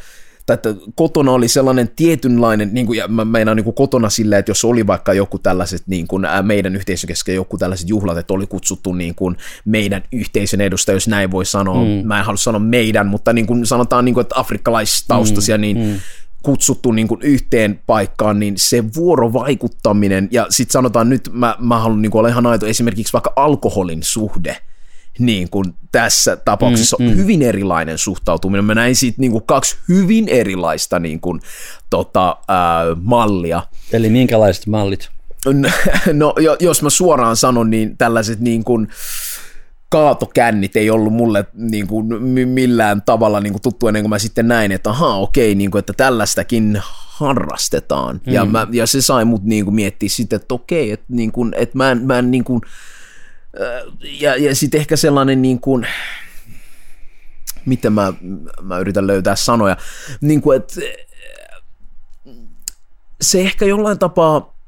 [0.45, 4.39] tai että kotona oli sellainen tietynlainen, niin kuin, ja mä meinaan niin kuin kotona silleen,
[4.39, 8.17] että jos oli vaikka joku tällaiset niin kuin, ää, meidän yhteisön kesken joku tällaiset juhlat,
[8.17, 12.07] että oli kutsuttu niin kuin, meidän yhteisön edustaja, jos näin voi sanoa, mm.
[12.07, 15.61] mä en halua sanoa meidän, mutta niin kuin, sanotaan, niin kuin, että afrikkalaistaustaisia, mm.
[15.61, 15.99] niin mm
[16.43, 22.01] kutsuttu niin kuin yhteen paikkaan, niin se vuorovaikuttaminen, ja sitten sanotaan nyt, mä, mä haluan
[22.01, 24.57] niin kuin olla ihan aito, esimerkiksi vaikka alkoholin suhde,
[25.19, 27.15] niin kuin tässä tapauksessa mm, mm.
[27.15, 28.65] hyvin erilainen suhtautuminen.
[28.65, 31.41] Mä näin siitä niin kuin kaksi hyvin erilaista niin kuin,
[31.89, 33.63] tota, ää, mallia.
[33.93, 35.09] Eli minkälaiset mallit?
[36.13, 38.87] No, jos mä suoraan sanon, niin tällaiset niin kuin,
[39.89, 44.47] kaatokännit ei ollut mulle niin kuin, millään tavalla niin kuin tuttu ennen kuin mä sitten
[44.47, 48.21] näin, että ahaa, okei, niin kuin, että tällaistakin harrastetaan.
[48.25, 48.33] Mm.
[48.33, 51.53] Ja, mä, ja se sai mut niin kuin, miettiä sitten, että okei, että, niin kuin,
[51.57, 52.61] että mä en, mä en niin kuin,
[54.19, 55.87] ja, ja sitten ehkä sellainen niin kuin,
[57.65, 58.13] miten mä,
[58.61, 59.77] mä yritän löytää sanoja,
[60.21, 60.81] niin kuin, että
[63.21, 64.58] se ehkä jollain tapaa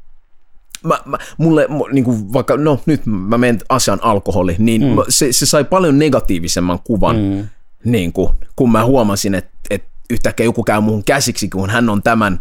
[0.85, 4.95] mä, mä, mulle, niin kuin vaikka, no nyt mä menen asian alkoholi, niin mm.
[5.09, 7.47] se, se sai paljon negatiivisemman kuvan, mm.
[7.83, 12.03] niin kuin, kun mä huomasin, että, että yhtäkkiä joku käy muuhun käsiksi, kun hän on
[12.03, 12.39] tämän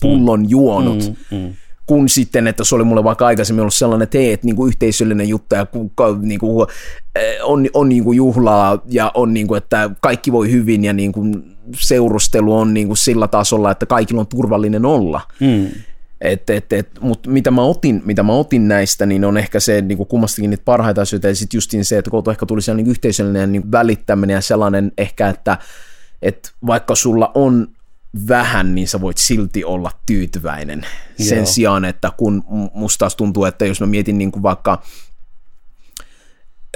[0.00, 0.46] pullon mm.
[0.48, 1.12] juonut.
[1.30, 1.38] Mm.
[1.38, 1.54] Mm
[1.90, 4.68] kun sitten, että se oli mulle vaikka aikaisemmin ollut sellainen, että hei, että niin kuin
[4.68, 5.66] yhteisöllinen juttu ja
[6.20, 6.68] niin kuin,
[7.16, 10.92] eh, on, on niin kuin juhlaa ja on niin kuin, että kaikki voi hyvin ja
[10.92, 15.20] niin kuin seurustelu on niin kuin sillä tasolla, että kaikilla on turvallinen olla.
[15.40, 15.66] Mm.
[16.20, 19.80] Et, et, et, Mutta mitä mä, otin, mitä mä otin näistä, niin on ehkä se
[19.80, 22.84] niin kuin kummastakin niitä parhaita asioita, ja sitten justiin se, että koto ehkä tuli sellainen
[22.84, 25.58] niin yhteisöllinen niin välittäminen ja sellainen ehkä, että,
[26.22, 27.68] että vaikka sulla on
[28.28, 30.86] vähän, niin sä voit silti olla tyytyväinen.
[31.18, 31.28] Joo.
[31.28, 34.82] Sen sijaan, että kun musta taas tuntuu, että jos mä mietin niin kuin vaikka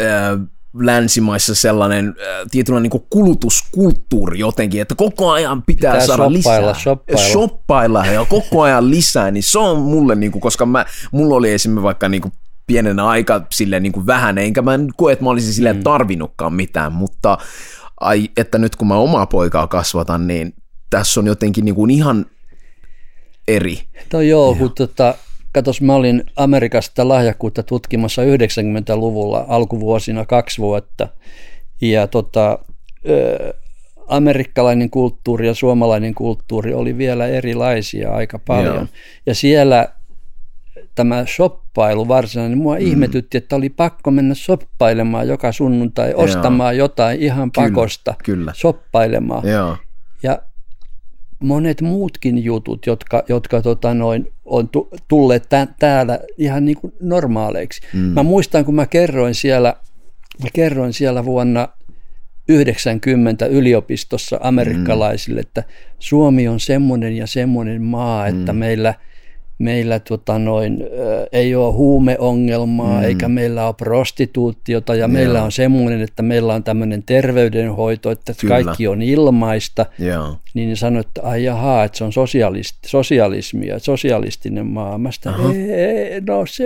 [0.01, 0.39] ää,
[0.75, 6.83] länsimaissa sellainen äh, tietynlainen niin kulutuskulttuuri jotenkin, että koko ajan pitää, pitää saada shoppailla, lisää.
[6.83, 7.29] Shoppailla.
[7.29, 11.53] shoppailla ja koko ajan lisää, niin se on mulle, niin kuin, koska mä, mulla oli
[11.53, 12.33] esimerkiksi vaikka niin kuin
[12.67, 15.83] pienenä aika silleen niin kuin vähän, enkä mä en koe, että mä olisin silleen mm.
[15.83, 17.39] tarvinnutkaan mitään, mutta
[18.01, 20.55] ai, että nyt kun mä omaa poikaa kasvatan, niin
[20.91, 22.27] tässä on jotenkin niin kuin ihan
[23.49, 23.83] eri.
[24.13, 25.15] No joo, kun tota,
[25.55, 31.09] katos, mä olin Amerikasta lahjakkuutta tutkimassa 90-luvulla alkuvuosina kaksi vuotta.
[31.81, 32.59] Ja tota,
[33.09, 33.55] ö,
[34.07, 38.75] amerikkalainen kulttuuri ja suomalainen kulttuuri oli vielä erilaisia aika paljon.
[38.75, 38.87] Joo.
[39.27, 39.89] Ja siellä
[40.95, 42.81] tämä shoppailu varsinainen, mua mm.
[42.81, 46.23] ihmetytti, että oli pakko mennä shoppailemaan joka sunnuntai, Joo.
[46.23, 48.53] ostamaan jotain ihan kyllä, pakosta, kyllä.
[48.55, 49.49] shoppailemaan.
[49.49, 49.77] Joo.
[50.23, 50.39] Ja
[51.39, 54.71] monet muutkin jutut, jotka, jotka tota noin, on
[55.09, 57.81] tulleet tä, täällä ihan niin kuin normaaleiksi.
[57.93, 58.01] Mm.
[58.01, 59.77] Mä muistan, kun mä kerroin siellä,
[60.43, 61.69] mä kerroin siellä vuonna
[62.49, 65.47] 90 yliopistossa amerikkalaisille, mm.
[65.47, 65.65] että
[65.99, 68.59] Suomi on semmoinen ja semmoinen maa, että mm.
[68.59, 68.95] meillä–
[69.59, 70.85] meillä tota noin,
[71.33, 73.05] ei ole huumeongelmaa mm.
[73.05, 75.09] eikä meillä ole prostituutiota ja Joo.
[75.09, 78.55] meillä on semmoinen, että meillä on tämmöinen terveydenhoito, että Kyllä.
[78.55, 80.37] kaikki on ilmaista, Joo.
[80.55, 84.99] niin ne sanoi, että ai jaha, että se on sosialist, sosialismia, sosialistinen maa.
[84.99, 85.35] Mä sitä,
[85.67, 86.65] ei, no se,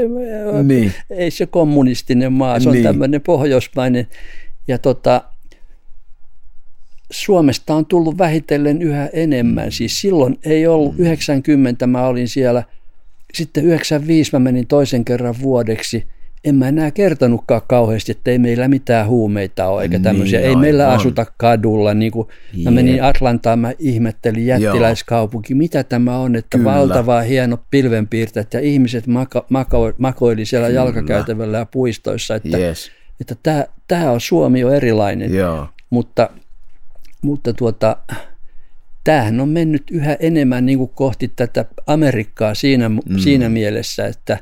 [0.62, 0.92] niin.
[1.10, 2.84] ei se kommunistinen maa, se on niin.
[2.84, 4.06] tämmöinen pohjoismainen.
[4.68, 5.22] Ja tota,
[7.10, 9.72] Suomesta on tullut vähitellen yhä enemmän.
[9.72, 12.62] Siis silloin ei ollut, 90 mä olin siellä–
[13.34, 16.06] sitten 95 mä menin toisen kerran vuodeksi.
[16.44, 20.40] En mä enää kertonutkaan kauheasti, että ei meillä mitään huumeita ole eikä tämmöisiä.
[20.40, 20.94] Niin, ei meillä on.
[20.94, 21.94] asuta kadulla.
[21.94, 22.28] Niin kuin
[22.64, 25.58] mä menin Atlantaan, mä ihmettelin jättiläiskaupunki, Joo.
[25.58, 26.70] mitä tämä on, että Kyllä.
[26.70, 30.80] valtavaa hieno pilvenpiirtäjät ja ihmiset maka, mako, makoili siellä Kyllä.
[30.80, 32.34] jalkakäytävällä ja puistoissa.
[32.34, 32.90] Että, yes.
[33.20, 35.34] että tämä, tämä on Suomi on erilainen.
[35.34, 35.68] Joo.
[35.90, 36.30] Mutta,
[37.22, 37.96] mutta tuota,
[39.08, 43.00] tämähän on mennyt yhä enemmän niin kuin kohti tätä Amerikkaa siinä, mm.
[43.18, 44.38] siinä mielessä, että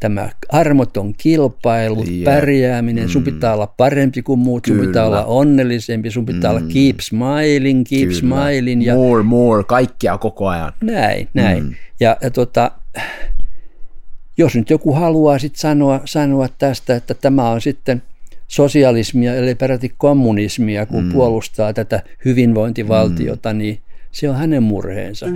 [0.00, 2.24] tämä armoton kilpailu, Jep.
[2.24, 4.86] pärjääminen, sun pitää olla parempi kuin muut, sun Kyllä.
[4.86, 8.14] pitää olla onnellisempi, sun pitää olla keep smiling, keep Kyllä.
[8.14, 10.72] smiling ja More, more, kaikkea koko ajan.
[10.82, 11.64] näin, näin.
[11.64, 11.74] Mm.
[12.00, 12.70] Ja, ja tota,
[14.36, 18.02] jos nyt joku haluaa sit sanoa, sanoa tästä, että tämä on sitten
[18.48, 21.12] sosialismia, eli peräti kommunismia, kun mm.
[21.12, 23.58] puolustaa tätä hyvinvointivaltiota, mm.
[23.58, 23.78] niin
[24.14, 25.26] se on hänen murheensa.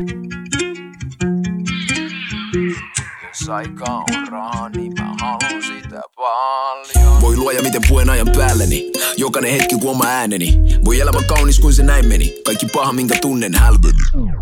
[3.28, 7.20] Jos aika on rahaa, niin mä haluan sitä paljon.
[7.20, 11.74] Voi luoja miten puen ajan päälleni Jokainen hetki kuin oma ääneni Voi elämä kaunis kuin
[11.74, 14.32] se näin meni Kaikki paha minkä tunnen hälveni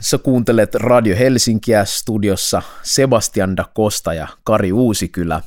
[0.00, 5.42] Sä kuuntelet Radio Helsinkiä studiossa Sebastian da Costa ja Kari Uusikylä.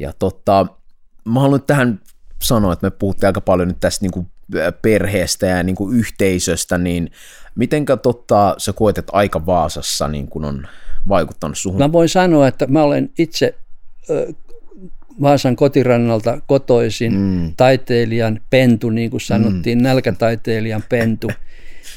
[0.00, 0.66] Ja tota,
[1.24, 2.00] mä haluan tähän
[2.42, 4.26] sanoa, että me puhuttiin aika paljon nyt tästä niin kuin
[4.82, 7.10] perheestä ja niin kuin yhteisöstä, niin
[7.54, 10.68] mitenkä totta sä koet, että aika Vaasassa niin kuin on
[11.08, 11.78] vaikuttanut suhun?
[11.78, 13.54] Mä voin sanoa, että mä olen itse
[15.22, 17.52] Vaasan kotirannalta kotoisin mm.
[17.56, 19.82] taiteilijan pentu, niin kuin sanottiin, mm.
[19.82, 21.30] nälkätaiteilijan pentu.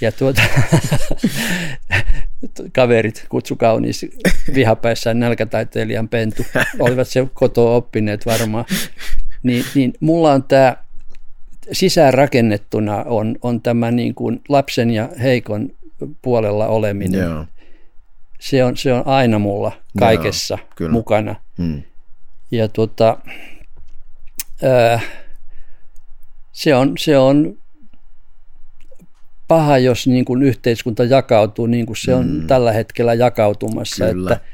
[0.02, 0.42] Ja tuota,
[2.76, 4.06] kaverit kutsu kaunis
[4.54, 6.46] vihapäissään nälkätaiteilijan pentu.
[6.80, 8.66] Olivat se kotoa oppineet varmaan.
[9.44, 10.78] Niin, niin mulla on tämä
[11.72, 15.70] sisäänrakennettuna on, on tämä niin kuin lapsen ja heikon
[16.22, 17.22] puolella oleminen.
[17.22, 17.46] Joo.
[18.40, 20.92] Se on, se on aina mulla kaikessa kyllä.
[20.92, 21.36] mukana.
[21.58, 21.84] Mm.
[22.52, 23.18] Ja tuota,
[24.64, 25.00] ää,
[26.52, 27.58] se, on, se on
[29.48, 32.48] paha, jos niin kuin yhteiskunta jakautuu niin kuin se on mm.
[32.48, 34.06] tällä hetkellä jakautumassa.
[34.06, 34.34] Kyllä.
[34.34, 34.46] Että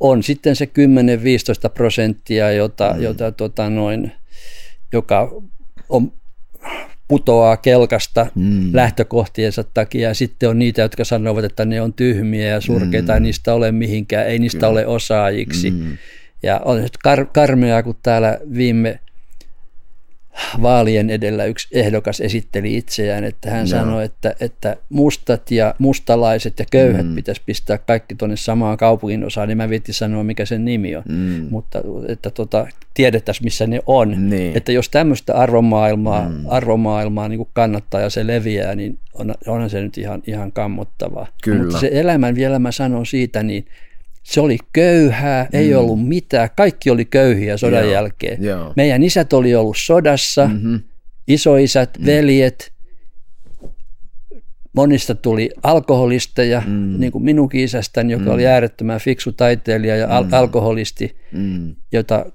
[0.00, 3.02] on sitten se 10-15 prosenttia, jota, mm.
[3.02, 4.12] jota tota noin,
[4.92, 5.30] joka
[5.88, 6.12] on,
[7.08, 8.70] putoaa kelkasta mm.
[8.72, 13.14] lähtökohtiensa takia ja sitten on niitä, jotka sanovat, että ne on tyhmiä ja surkeita mm.
[13.14, 14.70] ei niistä ole mihinkään, ei niistä Kyllä.
[14.70, 15.70] ole osaajiksi.
[15.70, 15.96] Mm.
[16.42, 19.00] Ja on nyt kar- karmeaa, kun täällä viime
[20.62, 23.66] vaalien edellä yksi ehdokas esitteli itseään, että hän no.
[23.66, 27.14] sanoi, että, että mustat ja mustalaiset ja köyhät mm.
[27.14, 31.02] pitäisi pistää kaikki tuonne samaan kaupungin osaan, niin mä viitti sanoa, mikä sen nimi on,
[31.08, 31.46] mm.
[31.50, 34.30] mutta että tota, tiedettäisiin, missä ne on.
[34.30, 34.56] Niin.
[34.56, 36.44] Että jos tämmöistä arvomaailmaa, mm.
[36.48, 41.26] arvomaailmaa niin kannattaa ja se leviää, niin on, onhan se nyt ihan, ihan kammottavaa.
[41.44, 41.62] Kyllä.
[41.62, 43.66] Mutta se elämän, vielä mä sanon siitä, niin
[44.24, 45.78] se oli köyhää, ei mm.
[45.78, 48.44] ollut mitään, kaikki oli köyhiä sodan Joo, jälkeen.
[48.44, 48.72] joo.
[48.76, 50.80] Meidän isät oli ollut sodassa, mm-hmm.
[51.28, 52.06] isoisät, mm.
[52.06, 52.72] veljet,
[54.72, 57.00] monista tuli alkoholisteja, mm.
[57.00, 58.30] niin kuin minunkin isästäni, joka mm.
[58.30, 60.32] oli äärettömän fiksu taiteilija ja al- mm.
[60.32, 61.74] alkoholisti, mm.
[61.92, 62.26] jota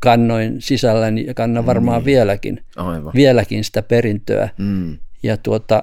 [0.00, 2.06] kannoin sisälläni ja kannan varmaan mm.
[2.06, 3.12] vieläkin, Aivan.
[3.14, 4.48] vieläkin sitä perintöä.
[4.58, 4.98] Mm.
[5.22, 5.82] Ja tuota,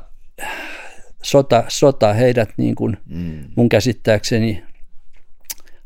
[1.24, 3.44] sota, sota heidät niin kuin mm.
[3.56, 4.64] mun käsittääkseni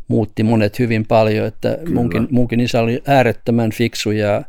[0.08, 4.44] muutti monet hyvin paljon, että munkin, munkin isä oli äärettömän fiksu ja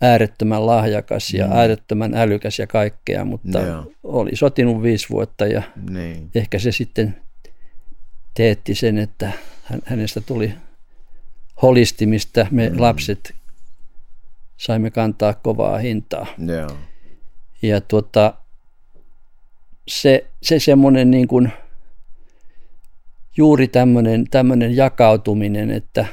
[0.00, 1.52] äärettömän lahjakas ja mm.
[1.52, 3.92] äärettömän älykäs ja kaikkea, mutta Joo.
[4.02, 6.30] oli sotinut viisi vuotta ja Niin.
[6.34, 7.16] ehkä se sitten
[8.34, 9.32] teetti sen, että
[9.64, 10.54] hän, hänestä tuli
[11.62, 12.46] holistimista.
[12.50, 12.80] Me mm.
[12.80, 13.34] lapset
[14.56, 16.26] saimme kantaa kovaa hintaa.
[16.46, 16.76] Joo.
[17.62, 18.34] Ja tuota,
[19.88, 21.52] se, se semmoinen niin kuin,
[23.36, 26.06] juuri tämmöinen, tämmöinen jakautuminen, että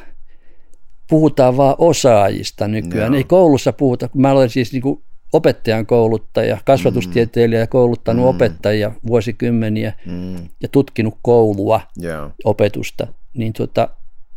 [1.09, 3.13] puhutaan vaan osaajista nykyään.
[3.13, 3.17] Joo.
[3.17, 5.03] Ei koulussa puhuta, kun mä olen siis niin kuin
[5.33, 8.29] opettajan kouluttaja, kasvatustieteilijä ja kouluttanut mm.
[8.29, 10.35] opettajia vuosikymmeniä mm.
[10.35, 12.31] ja tutkinut koulua, Joo.
[12.43, 13.89] opetusta, niin tuota,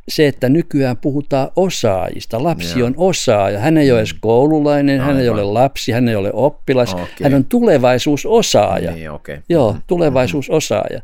[0.08, 2.42] se, että nykyään puhutaan osaajista.
[2.42, 2.86] Lapsi Joo.
[2.86, 3.58] on osaaja.
[3.58, 6.94] Hän ei ole edes koululainen, hän ei ole lapsi, hän ei ole oppilas.
[6.94, 7.06] Okei.
[7.22, 8.90] Hän on tulevaisuusosaaja.
[8.90, 9.38] Niin, okei.
[9.48, 11.02] Joo, tulevaisuusosaaja.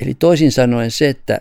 [0.00, 1.40] Eli toisin sanoen se, että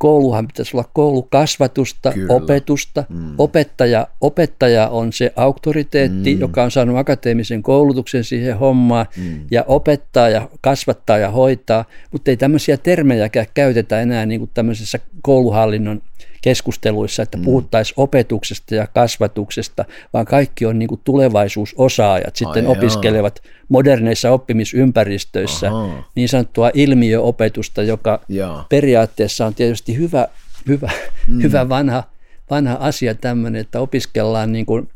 [0.00, 2.34] kouluhan pitäisi olla koulukasvatusta, Kyllä.
[2.34, 3.04] opetusta.
[3.08, 3.34] Mm.
[3.38, 6.40] Opettaja, opettaja on se auktoriteetti, mm.
[6.40, 9.40] joka on saanut akateemisen koulutuksen siihen hommaan mm.
[9.50, 14.98] ja opettaa ja kasvattaa ja hoitaa, mutta ei tämmöisiä termejäkään käytetä enää niin kuin tämmöisessä
[15.22, 16.02] kouluhallinnon
[16.42, 23.42] keskusteluissa, että puhuttaisiin opetuksesta ja kasvatuksesta, vaan kaikki on niin kuin tulevaisuusosaajat, sitten Ai opiskelevat
[23.68, 26.10] moderneissa oppimisympäristöissä Ahaa.
[26.14, 28.64] niin sanottua ilmiöopetusta, joka Joo.
[28.68, 30.28] periaatteessa on tietysti hyvä,
[30.68, 30.90] hyvä,
[31.26, 31.42] mm.
[31.42, 32.02] hyvä vanha,
[32.50, 34.88] vanha asia tämmöinen, että opiskellaan niin kuin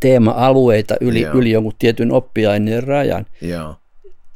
[0.00, 1.34] teema-alueita yli, Joo.
[1.34, 3.76] yli jonkun tietyn oppiaineen rajan, Joo.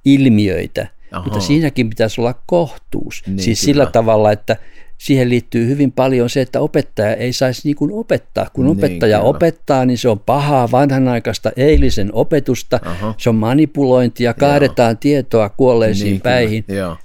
[0.05, 1.25] ilmiöitä, Ahaa.
[1.25, 3.23] mutta siinäkin pitäisi olla kohtuus.
[3.27, 3.73] Niin, siis kyllä.
[3.73, 4.57] sillä tavalla, että
[4.99, 8.51] siihen liittyy hyvin paljon se, että opettaja ei saisi niin kuin opettaa.
[8.53, 9.29] Kun Niin, opettaja kyllä.
[9.31, 13.15] opettaa, niin se on pahaa vanhanaikaista eilisen opetusta, Aha.
[13.19, 16.65] se on manipulointia, kaadetaan tietoa kuolleisiin Niin, päihin.
[16.69, 16.97] Joo.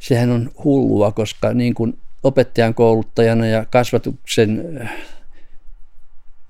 [0.00, 4.90] sehän on hullua, koska niin kuin opettajan kouluttajana ja kasvatuksen äh,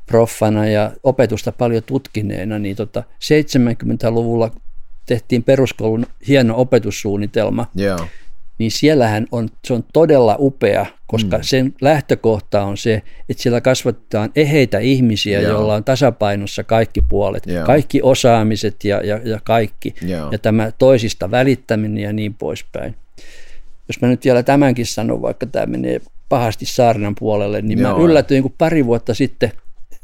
[0.07, 4.51] proffana ja opetusta paljon tutkineena, niin tota 70-luvulla
[5.07, 7.99] tehtiin peruskoulun hieno opetussuunnitelma, Joo.
[8.59, 11.43] Niin siellähän on, se on todella upea, koska mm.
[11.43, 15.53] sen lähtökohta on se, että siellä kasvatetaan eheitä ihmisiä, Joo.
[15.53, 17.67] joilla on tasapainossa kaikki puolet, Joo.
[17.67, 20.33] kaikki osaamiset ja, ja, ja kaikki, Joo.
[20.33, 22.95] ja tämä toisista välittäminen ja niin poispäin.
[23.89, 27.99] Jos mä nyt vielä tämänkin sanon, vaikka tämä menee pahasti saarnan puolelle, niin Joo.
[27.99, 29.53] mä yllätyin, kun pari vuotta sitten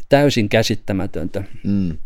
[0.08, 1.42] täysin käsittämätöntä.
[1.64, 1.96] Mm.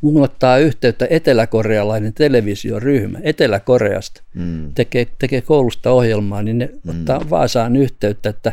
[0.00, 4.74] Muun ottaa yhteyttä eteläkorealainen televisioryhmä Etelä-Koreasta, Mm.
[4.74, 6.90] tekee, tekee koulusta ohjelmaa, niin ne mm.
[6.90, 8.52] ottaa Vaasaan yhteyttä, että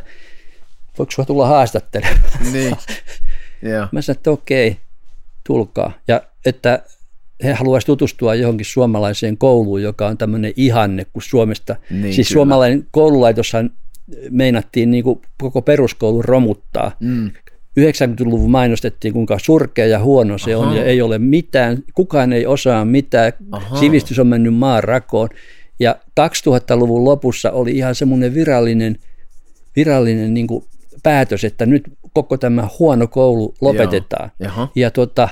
[1.00, 2.54] voiko sinua tulla haastattelemaan.
[2.54, 2.76] Niin.
[3.72, 3.88] Joo.
[3.92, 4.78] Mä sanoin, että okei,
[5.48, 5.92] tulkaa.
[6.08, 6.84] Ja että
[7.44, 12.36] he haluaisivat tutustua johonkin suomalaiseen kouluun, joka on tämmöinen ihanne, kun Suomesta, Niin, siis kyllä.
[12.40, 13.72] suomalainen koululaitoshan
[14.30, 16.92] meinattiin niin kuin koko peruskoulun romuttaa.
[17.00, 17.32] Mm.
[17.80, 20.76] 90-luvun mainostettiin, kuinka surkea ja huono se on Aha.
[20.76, 23.78] ja ei ole mitään, kukaan ei osaa mitään, Aha.
[23.78, 25.30] sivistys on mennyt maan rakoon.
[25.80, 28.98] Ja 2000-luvun lopussa oli ihan semmoinen virallinen,
[29.76, 30.66] virallinen niin kuin
[31.04, 34.32] päätös, että nyt koko tämä huono koulu lopetetaan.
[34.40, 34.70] Jaha.
[34.76, 35.30] Ja tota,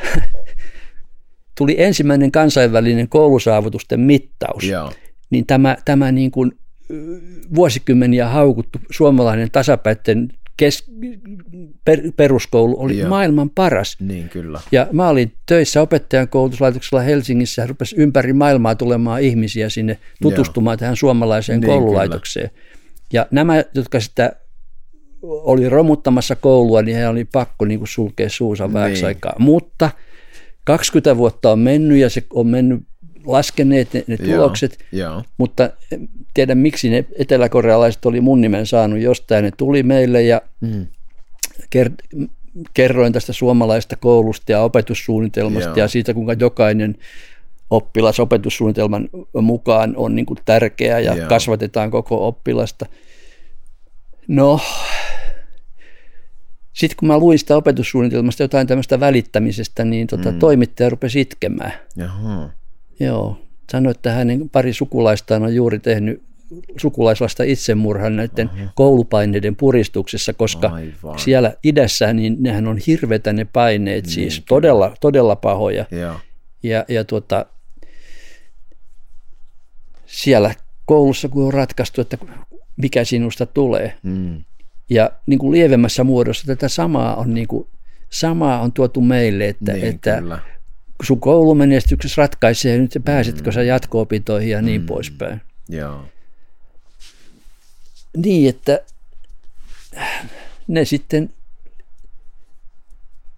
[1.58, 4.92] tuli ensimmäinen kansainvälinen koulusaavutusten mittaus Joo.
[5.30, 6.52] niin tämä, tämä niin kuin
[7.56, 10.92] vuosikymmeniä haukuttu suomalainen tasapäitten kes,
[11.86, 13.10] per, peruskoulu oli Joo.
[13.10, 13.98] maailman paras.
[14.00, 14.60] Niin kyllä.
[14.72, 20.78] Ja mä olin töissä opettajan koulutuslaitoksella Helsingissä ja rupesi ympäri maailmaa tulemaan ihmisiä sinne tutustumaan
[20.78, 22.50] tähän suomalaiseen Niin, koululaitokseen.
[23.14, 24.32] Ja nämä, jotka sitä
[25.22, 29.08] oli romuttamassa koulua, niin he oli pakko niin kuin sulkea suunsa vähäksi Niin.
[29.08, 29.36] aikaa.
[29.40, 29.90] Mutta
[30.64, 32.80] 20 vuotta on mennyt ja se on mennyt
[33.26, 35.24] laskeneet ne, ne tulokset, Joo.
[35.38, 39.44] mutta en tiedä miksi ne eteläkorealaiset oli mun nimen saanut jostain.
[39.44, 40.88] Ne tuli meille ja Mm.
[41.76, 42.28] ker-
[42.74, 45.78] kerroin tästä suomalaista koulusta ja opetussuunnitelmasta Joo.
[45.78, 46.96] ja siitä, kuinka jokainen
[47.70, 49.10] oppilas opetussuunnitelman
[49.42, 51.28] mukaan on niin kuin tärkeä ja Joo.
[51.28, 52.86] kasvatetaan koko oppilasta.
[54.28, 54.60] No,
[56.74, 60.40] sitten kun mä luin sitä opetussuunnitelmasta jotain tämmöistä välittämisestä, niin tota, mm.
[60.40, 61.74] toimittaja rupesi itkemään.
[61.96, 62.50] Jaha.
[63.00, 63.38] Joo,
[63.72, 66.24] sanoi, että hänen pari sukulaistaan on juuri tehnyt
[66.78, 71.20] sukulaislasta itsemurhan näiden koulupaineiden puristuksessa, koska Aivan.
[71.20, 75.86] siellä idässä niin nehän on hirvetä ne paineet, siis todella, todella pahoja.
[75.92, 76.16] Joo.
[76.64, 77.46] Ja, ja tuota,
[80.06, 80.54] siellä
[80.86, 82.18] koulussa kun on ratkaistu, että
[82.78, 84.44] mikä sinusta tulee, Mm.
[84.90, 87.68] ja niin kuin lievemmässä muodossa tätä samaa on, niin kuin,
[88.10, 90.40] samaa on tuotu meille, että, Niin, että kyllä.
[91.04, 95.42] Sun koulumenestyksessä ratkaisee nyt, pääsetkö sä jatko-opintoihin ja niin poispäin.
[95.70, 96.06] Joo.
[98.18, 98.80] Niin, että
[100.68, 101.30] ne sitten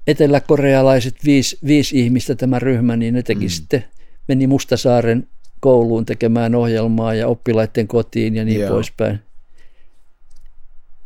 [0.08, 3.50] eteläkorealaiset viisi, viisi ihmistä tämä ryhmä, niin ne teki mm.
[3.50, 3.86] sitten,
[4.28, 5.28] meni Mustasaaren
[5.60, 8.70] kouluun tekemään ohjelmaa ja oppilaiden kotiin ja niin Joo.
[8.70, 9.20] poispäin.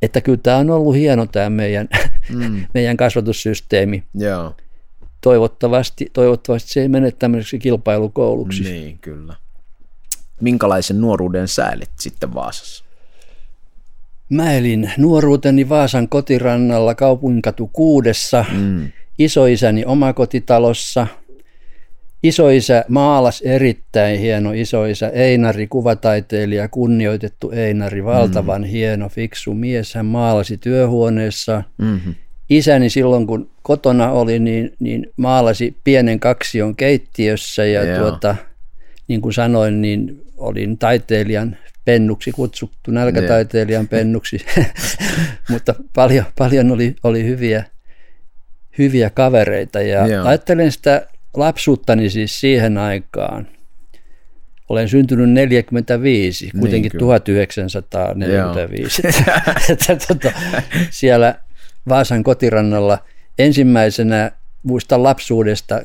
[0.02, 1.88] Että kyllä tämä on ollut hieno tämä meidän,
[2.30, 2.66] Mm.
[2.74, 4.04] meidän kasvatussysteemi.
[4.16, 4.56] Joo.
[5.22, 8.64] Toivottavasti, toivottavasti se ei mene tämmöiseksi kilpailukouluksi.
[8.64, 9.36] Niin, kyllä.
[10.42, 12.86] Minkälaisen nuoruuden säilit sitten Vaasassa?
[14.30, 18.92] Mä elin nuoruuteni Vaasan kotirannalla kaupunkatu kuudessa, Mm.
[19.20, 21.08] isoisäni omakotitalossa.
[22.24, 28.68] Isoisä maalas erittäin hieno isoisä Einari, kuvataiteilija, kunnioitettu Einari, valtavan mm.
[28.68, 29.96] hieno, fiksu mies.
[29.96, 31.64] Hän maalasi työhuoneessa.
[31.78, 32.16] Mm-hmm.
[32.52, 38.00] Isäni silloin, kun kotona oli, niin, niin maalasi pienen kaksion keittiössä ja Joo.
[38.00, 38.36] tuota,
[39.08, 44.46] niin kuin sanoin, niin olin taiteilijan pennuksi kutsuttu, nälkätaiteilijan pennuksi,
[45.50, 47.64] mutta paljon, paljon oli, oli hyviä,
[48.78, 50.26] hyviä kavereita ja Joo.
[50.26, 53.48] ajattelen sitä lapsuuttani siis siihen aikaan.
[54.70, 57.00] Olen syntynyt 45, kuitenkin kyllä.
[57.00, 59.02] 1945.
[59.70, 60.32] että, tota,
[60.90, 61.36] siellä
[61.90, 62.98] Vaasan kotirannalla
[63.40, 64.32] ensimmäisenä
[64.64, 65.82] muistan lapsuudesta,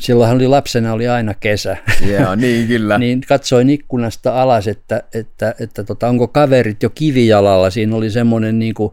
[0.00, 1.76] silloinhan oli lapsena oli aina kesä.
[2.10, 2.98] Joo, niin kyllä.
[2.98, 7.70] niin katsoin ikkunasta alas, että, että, että tota, onko kaverit jo kivijalalla.
[7.70, 8.92] Siinä oli semmoinen niin kuin,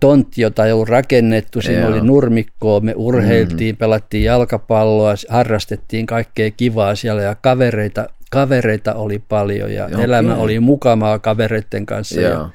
[0.00, 1.60] tontti, jota ei ollut rakennettu.
[1.60, 1.90] Siinä Joo.
[1.90, 3.78] oli nurmikkoa, me urheiltiin, mm.
[3.78, 10.04] pelattiin jalkapalloa, harrastettiin kaikkea kivaa siellä ja kavereita, kavereita oli paljon ja Okei.
[10.04, 12.20] elämä oli mukavaa kavereiden kanssa.
[12.20, 12.32] Joo.
[12.32, 12.48] ja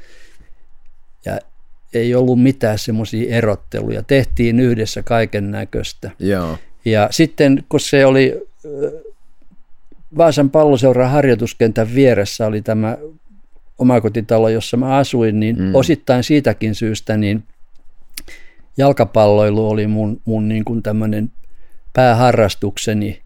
[1.93, 4.03] ei ollut mitään semmoisia erotteluja.
[4.03, 6.11] Tehtiin yhdessä kaiken näköistä.
[6.85, 8.41] Ja sitten kun se oli
[10.17, 12.97] Vaasan palloseuran harjoituskentän vieressä oli tämä
[13.77, 15.75] omakotitalo, jossa mä asuin, niin mm.
[15.75, 17.43] osittain siitäkin syystä niin
[18.77, 21.31] jalkapalloilu oli mun, mun niin kuin tämmöinen
[21.93, 23.21] pääharrastukseni,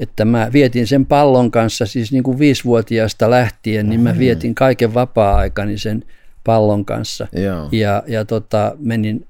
[0.00, 4.94] että mä vietin sen pallon kanssa siis niin kuin viisivuotiaasta lähtien, niin mä vietin kaiken
[4.94, 6.04] vapaa-aikani sen
[6.50, 7.28] pallon kanssa.
[7.32, 7.68] Joo.
[7.72, 9.26] Ja, ja tota, menin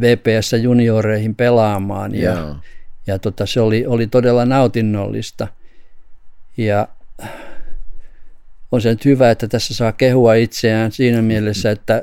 [0.00, 2.56] VPS junioreihin pelaamaan ja, Joo.
[3.06, 5.48] ja tota, se oli, oli todella nautinnollista.
[6.56, 6.88] Ja
[8.72, 12.02] on se nyt hyvä, että tässä saa kehua itseään siinä mielessä, että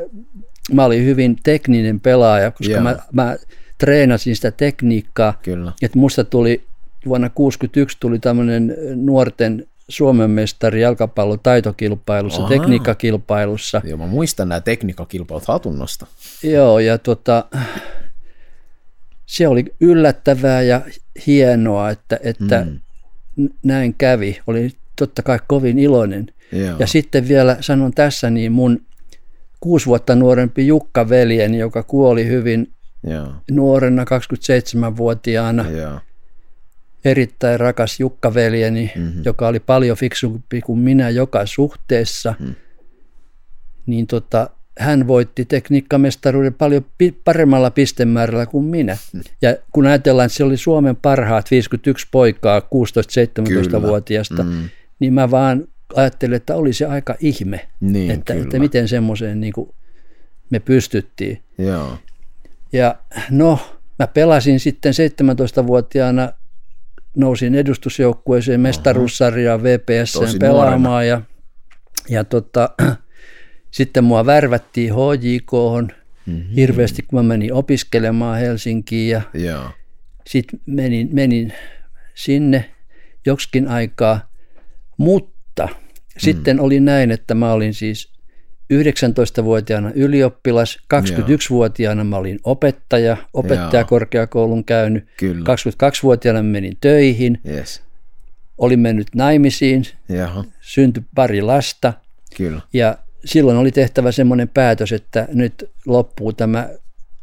[0.73, 2.83] mä olin hyvin tekninen pelaaja, koska Joo.
[2.83, 3.35] mä, mä
[3.77, 5.39] treenasin sitä tekniikkaa.
[5.43, 5.71] Kyllä.
[5.81, 6.63] Että musta tuli
[7.07, 12.49] vuonna 1961 tuli tämmöinen nuorten Suomen mestari jalkapallon taitokilpailussa, Ahaa.
[12.49, 13.81] tekniikkakilpailussa.
[13.83, 16.05] Joo, mä muistan nämä tekniikkakilpailut hatunnosta.
[16.43, 17.45] Joo, ja tota,
[19.25, 20.81] se oli yllättävää ja
[21.27, 22.79] hienoa, että, että Mm.
[23.35, 23.49] mm.
[23.63, 24.39] näin kävi.
[24.47, 26.27] Oli totta kai kovin iloinen.
[26.51, 26.75] Joo.
[26.79, 28.81] Ja sitten vielä sanon tässä, niin mun
[29.59, 32.73] kuusi vuotta nuorempi Jukka veljeni, joka kuoli hyvin
[33.03, 33.27] Joo.
[33.51, 35.99] nuorena 27-vuotiaana, Joo.
[37.07, 39.21] Erittäin rakas Jukka veljeni, mm-hmm.
[39.25, 42.55] joka oli paljon fiksumpi kuin minä joka suhteessa, mm.
[43.85, 44.49] niin tota,
[44.79, 48.97] hän voitti tekniikkamestaruuden paljon pi- paremmalla pistemäärällä kuin minä.
[49.41, 54.69] Ja kun ajatellaan, että se oli Suomen parhaat 51 poikaa 16-17-vuotiaasta, Mm.
[54.99, 58.43] niin mä vaan ajattelin, että oli se aika ihme, Niin, että, kyllä.
[58.45, 59.53] että miten semmoiseen niin
[60.49, 61.41] me pystyttiin.
[61.57, 61.97] Joo.
[62.73, 62.95] Ja
[63.31, 63.59] no,
[63.99, 66.31] mä pelasin sitten 17-vuotiaana,
[67.17, 71.21] nousin edustusjoukkueeseen mestaruussarjaan VPS pelaamaan ja,
[72.09, 72.69] ja tota,
[73.77, 75.51] sitten mua värvättiin HJK
[76.25, 76.49] mm-hmm.
[76.55, 79.71] hirveästi, kun mä menin opiskelemaan Helsinkiin ja Joo.
[80.27, 81.53] sitten menin, menin
[82.15, 82.73] sinne
[83.25, 84.29] joksikin aikaa,
[84.97, 85.69] mutta
[86.17, 88.16] sitten oli näin, että mä olin siis
[88.73, 95.45] 19-vuotiaana ylioppilas, 21-vuotiaana mä olin opettaja, opettajakorkeakoulun käynyt, Kyllä.
[95.45, 97.81] 22-vuotiaana menin töihin, Yes.
[98.57, 100.43] olin mennyt naimisiin, Jaha.
[100.61, 101.93] syntyi pari lasta
[102.37, 102.61] Kyllä.
[102.73, 106.69] ja silloin oli tehtävä semmoinen päätös, että nyt loppuu tämä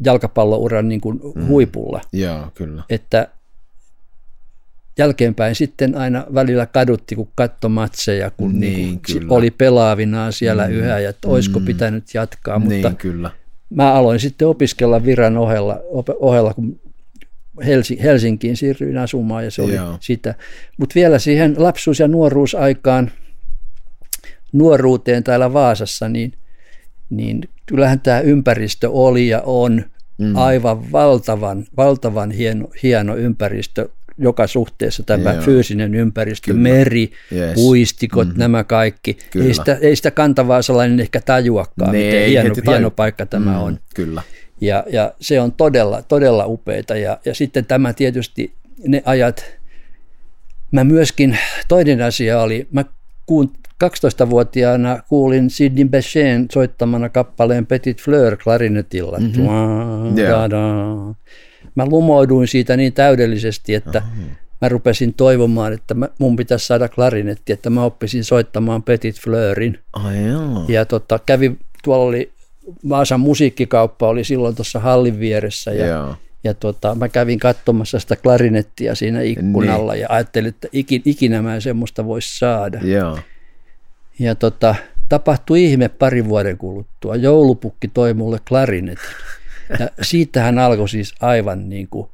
[0.04, 2.82] jalkapallouran niin kuin huipulla Joo, kyllä.
[2.90, 3.28] että
[4.98, 10.72] jälkeenpäin sitten aina välillä kadutti, kun katsoi matseja, kun Niin, niin, oli pelaavinaan siellä mm,
[10.72, 13.30] yhä, ja että olisiko mm, pitänyt jatkaa, mutta Niin, kyllä.
[13.70, 15.80] mä aloin sitten opiskella viran ohella,
[16.20, 16.80] ohella kun
[17.64, 19.96] Helsi- Helsinkiin siirryin asumaan, ja se oli Joo.
[20.00, 20.34] sitä.
[20.78, 23.10] Mutta vielä siihen lapsuus- ja nuoruusaikaan,
[24.52, 26.32] nuoruuteen täällä Vaasassa, niin,
[27.10, 29.84] niin kyllähän tämä ympäristö oli ja on
[30.18, 30.36] mm.
[30.36, 33.88] aivan valtavan, valtavan hieno, hieno ympäristö
[34.18, 35.42] joka suhteessa tämä Joo.
[35.42, 36.62] fyysinen ympäristö, Kyllä.
[36.62, 37.54] meri, Yes.
[37.54, 38.38] puistikot, mm-hmm.
[38.38, 39.18] nämä kaikki.
[39.30, 39.46] Kyllä.
[39.46, 42.70] Ei sitä, ei sitä kantavaasalainen ehkä tajuakaan, Ne miten hieno, taju.
[42.70, 43.62] hieno paikka tämä mm.
[43.62, 43.78] on.
[43.94, 44.22] Kyllä.
[44.60, 46.96] Ja, ja se on todella, todella upeita.
[46.96, 48.52] Ja, ja sitten tämä tietysti
[48.86, 49.44] ne ajat,
[50.72, 51.38] mä myöskin,
[51.68, 52.84] toinen asia oli, mä
[53.26, 53.52] kuun,
[53.84, 59.18] 12-vuotiaana kuulin Sidney Bechet soittamana kappaleen Petit Fleur klarinetilla.
[59.18, 60.18] Mm-hmm.
[60.18, 61.14] Joo.
[61.74, 64.02] Mä lumouduin siitä niin täydellisesti, että
[64.60, 69.78] mä rupesin toivomaan, että mä, mun pitäisi saada klarinetti, että mä oppisin soittamaan Petit Fleurin.
[69.92, 70.64] Ai joo.
[70.68, 72.34] Ja tota, kävi, tuolla oli
[72.88, 76.16] Vaasan musiikkikauppa oli silloin tuossa hallin vieressä ja, Joo.
[76.44, 80.02] ja tota, mä kävin katsomassa sitä klarinettia siinä ikkunalla niin.
[80.02, 82.80] ja ajattelin, että ikin, ikinä mä en semmoista voisi saada.
[82.82, 83.18] Joo.
[84.18, 84.74] Ja tota,
[85.08, 87.16] tapahtui ihme parin vuoden kuluttua.
[87.16, 89.04] Joulupukki toi mulle klarinetin.
[89.78, 92.08] Ja siitähän alkoi siis aivan niin kuin,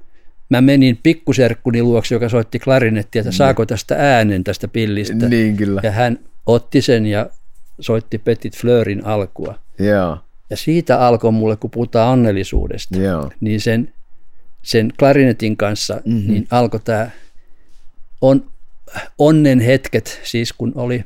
[0.48, 5.28] mä menin pikkuserkkuni luokse, joka soitti klarinettia, että saako tästä äänen tästä pillistä.
[5.28, 5.80] Niin kyllä.
[5.84, 7.26] Ja hän otti sen ja
[7.80, 9.58] soitti Petit Fleurin alkua.
[9.78, 10.18] Joo.
[10.50, 13.30] Ja siitä alkoi mulle, kun puhutaan onnellisuudesta, Joo.
[13.40, 13.92] niin sen,
[14.62, 16.32] sen klarinetin kanssa mm-hmm.
[16.32, 17.10] niin alkoi tämä
[18.20, 18.44] on,
[19.18, 21.04] onnen hetket, siis kun oli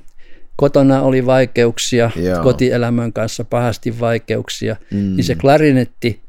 [0.56, 2.42] kotona oli vaikeuksia, Joo.
[2.42, 4.98] kotielämän kanssa pahasti vaikeuksia, Mm.
[4.98, 6.23] niin se klarinetti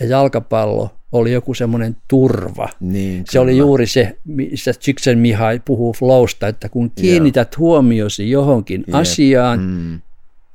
[0.00, 2.68] ja jalkapallo oli joku semmoinen turva.
[2.80, 8.84] Niin, Se oli juuri se, missä Chiksen Mihai puhuu flowsta, että kun kiinnität huomiosi johonkin
[8.92, 10.00] asiaan, Mm,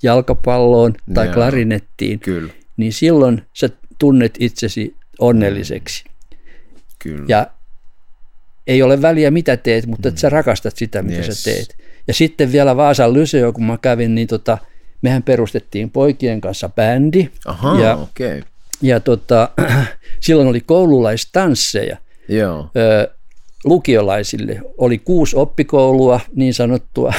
[0.04, 1.34] jalkapalloon tai Joo.
[1.34, 2.54] klarinettiin, kyllä.
[2.78, 3.70] niin silloin sä
[4.00, 6.04] tunnet itsesi onnelliseksi.
[7.00, 7.26] Kyllä.
[7.28, 7.48] Ja
[8.68, 11.24] ei ole väliä mitä teet, mutta että sä rakastat sitä, mitä Mm.
[11.26, 11.44] Yes.
[11.44, 11.76] sä teet.
[12.08, 14.58] Ja sitten vielä Vaasan Lyseo, kun mä kävin, niin tota,
[15.02, 17.30] mehän perustettiin poikien kanssa bändi.
[17.46, 18.38] Aha, ja, okei.
[18.40, 18.50] Okay.
[18.82, 19.50] Ja tota,
[20.26, 21.98] silloin oli koululaistansseja.
[22.28, 22.70] Joo.
[22.78, 23.10] Ö,
[23.64, 24.62] lukiolaisille.
[24.78, 27.14] Oli kuusi oppikoulua, niin sanottua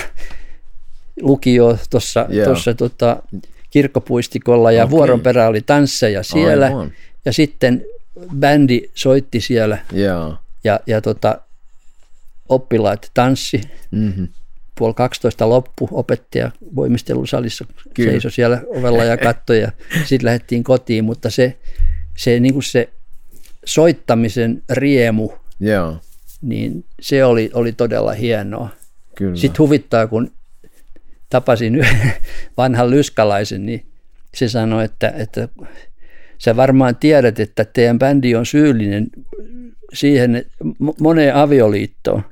[1.23, 3.23] lukio tuossa tuossa tota,
[3.71, 4.91] kirkkopuistikolla ja Okei.
[4.91, 6.67] vuoron perä oli tansseja siellä.
[6.67, 6.93] Aivan.
[7.25, 7.85] Ja sitten
[8.39, 10.37] bändi soitti siellä Joo.
[10.65, 11.41] ja, ja tota,
[12.49, 13.61] oppilaat tanssi.
[13.91, 14.29] Mm-hmm.
[14.81, 17.65] Puoli 12 loppu, opettaja voimistelusalissa
[17.95, 18.11] Kyllä.
[18.11, 19.73] seisoi siellä ovella ja katsoi ja
[20.05, 21.59] sitten lähdettiin kotiin, mutta se,
[22.17, 22.89] se, niin kuin se
[23.65, 25.97] soittamisen riemu, Joo.
[26.43, 28.69] niin se oli, oli todella hienoa.
[29.15, 29.37] Kyllä.
[29.37, 30.31] Sitten huvittaa, kun
[31.31, 31.87] tapasin
[32.57, 33.87] vanhan lyskalaisen, niin
[34.35, 35.49] se sanoi, että, että
[36.39, 39.07] sä varmaan tiedät, että teidän bändi on syyllinen
[39.93, 40.45] siihen
[41.01, 42.23] moneen avioliittoon.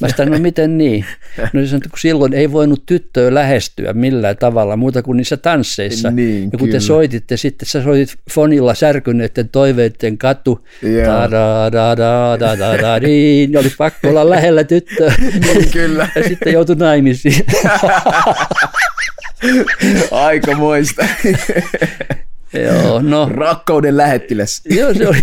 [0.00, 1.04] Mä sanoin, no miten niin?
[1.52, 6.10] No se kun silloin ei voinut tyttöä lähestyä millään tavalla muuta kuin niissä tansseissa.
[6.10, 6.72] Niin, ja kun kyllä.
[6.72, 10.66] te soititte, sitten sä soitit fonilla särkyneiden toiveiden katu.
[11.06, 15.14] Da, da, da, da, da, da, niin, oli pakko olla lähellä tyttöä.
[15.44, 16.08] Niin, kyllä.
[16.14, 17.46] Ja sitten joutui naimisiin.
[20.10, 21.06] Aika muista.
[22.52, 24.62] Joo, no, Rakkauden lähettiläs.
[24.64, 25.22] joo, se oli,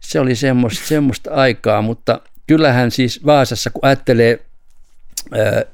[0.00, 4.40] se oli semmoista, semmoista aikaa, mutta kyllähän siis Vaasassa, kun ajattelee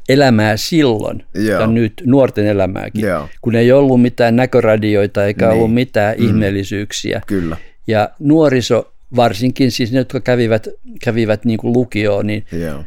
[0.09, 1.61] elämää silloin Joo.
[1.61, 3.29] ja nyt nuorten elämääkin, Joo.
[3.41, 5.55] kun ei ollut mitään näköradioita eikä Niin.
[5.57, 6.25] ollut mitään mm.
[6.27, 7.21] ihmeellisyyksiä.
[7.27, 7.57] Kyllä.
[7.87, 10.69] Ja nuoriso, varsinkin siis ne, jotka kävivät,
[11.05, 12.85] kävivät niin kuin lukioon, niin Joo.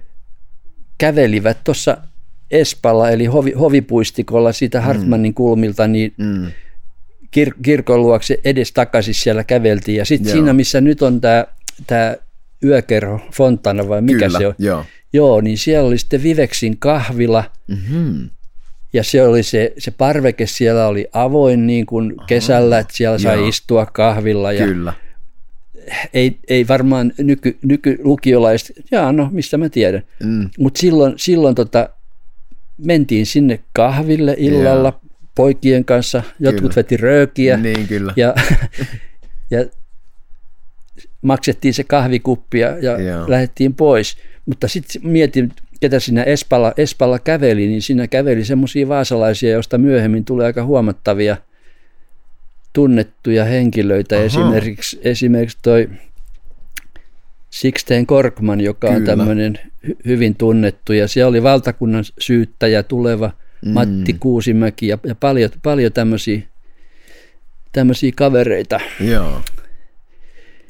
[0.97, 1.97] kävelivät tuossa
[2.51, 6.45] Espalla eli hovi, hovipuistikolla siitä Hartmannin kulmilta, niin Mm.
[7.39, 9.97] kir- kirkon luokse edes takaisin siellä käveltiin.
[9.97, 11.21] Ja sitten siinä, missä nyt on
[11.87, 12.15] tämä
[12.63, 14.37] yökerho, Fontana vai mikä Kyllä.
[14.39, 14.85] se on, Joo.
[15.13, 18.29] joo, niin siellä oli sitten Viveksin kahvila, Mm-hmm.
[18.93, 23.37] ja se oli se, se parveke siellä oli avoin niin kuin kesällä, että siellä sai
[23.37, 23.47] joo.
[23.47, 24.93] istua kahvilla ja Kyllä.
[26.13, 30.49] ei, ei varmaan nyky, nykylukiolaiset, jaa no mistä mä tiedän, Mm.
[30.59, 31.89] mutta silloin, silloin tota,
[32.77, 34.99] mentiin sinne kahville illalla
[35.35, 36.75] poikien kanssa, jotkut Kyllä.
[36.75, 38.13] veti röökiä Niin, kyllä.
[38.15, 38.33] ja,
[39.51, 39.65] ja
[41.21, 43.29] maksettiin se kahvikuppi ja, ja Joo.
[43.29, 44.17] lähdettiin pois.
[44.45, 50.25] Mutta sitten mietin, ketä siinä Espalla, Espalla käveli, niin siinä käveli semmoisia vaasalaisia, joista myöhemmin
[50.25, 51.37] tulee aika huomattavia
[52.73, 54.15] tunnettuja henkilöitä.
[54.15, 54.25] Aha.
[54.25, 55.89] Esimerkiksi, esimerkiksi toi
[57.49, 59.05] Sixten Korkman, joka on Kyllä.
[59.05, 63.31] tämmöinen hy- hyvin tunnettu, ja siellä oli valtakunnan syyttäjä tuleva
[63.65, 63.71] Mm.
[63.71, 66.41] Matti Kuusimäki ja, ja paljon, paljon tämmöisiä
[67.71, 68.79] tämmöisiä kavereita.
[68.99, 69.41] Joo.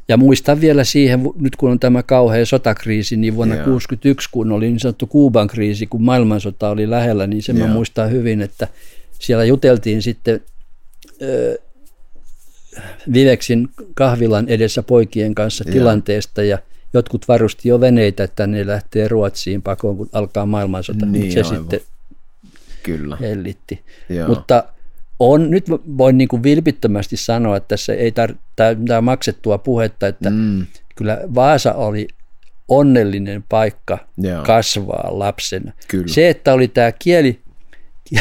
[0.09, 3.63] Ja muistan vielä siihen, nyt kun on tämä kauhea sotakriisi, niin vuonna Joo.
[3.65, 7.73] 1961, kun oli niin sanottu Kuuban kriisi, kun maailmansota oli lähellä, niin sen mä Joo.
[7.73, 8.67] muistan hyvin, että
[9.19, 10.41] siellä juteltiin sitten
[11.21, 11.57] ö,
[13.13, 15.73] Viveksin kahvilan edessä poikien kanssa Joo.
[15.73, 16.57] tilanteesta ja
[16.93, 21.41] jotkut varusti jo veneitä, että ne lähtee Ruotsiin pakoon, kun alkaa maailmansota, Niin, mutta se
[21.41, 21.57] aivan.
[21.59, 21.79] sitten
[22.83, 23.17] Kyllä.
[23.21, 23.81] hellitti.
[24.09, 24.27] Joo.
[24.27, 24.63] Mutta
[25.19, 28.35] on, nyt voin niin kuin vilpittömästi sanoa, että tässä ei tar-
[28.87, 30.65] tämä maksettua puhetta, että Mm.
[30.95, 32.07] kyllä Vaasa oli
[32.67, 34.43] onnellinen paikka Joo.
[34.43, 35.71] kasvaa lapsena.
[35.87, 36.07] Kyllä.
[36.07, 37.39] Se, että oli tämä kieli,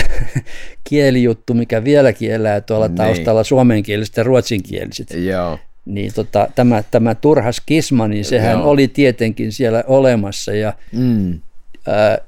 [0.89, 2.97] kielijuttu, mikä vieläkin elää tuolla Niin.
[2.97, 5.59] taustalla suomenkieliset ja ruotsinkieliset, Joo.
[5.85, 8.71] niin tota, tämä, tämä turha skisma, niin sehän Joo.
[8.71, 11.41] oli tietenkin siellä olemassa ja Mm.
[11.87, 12.19] ää,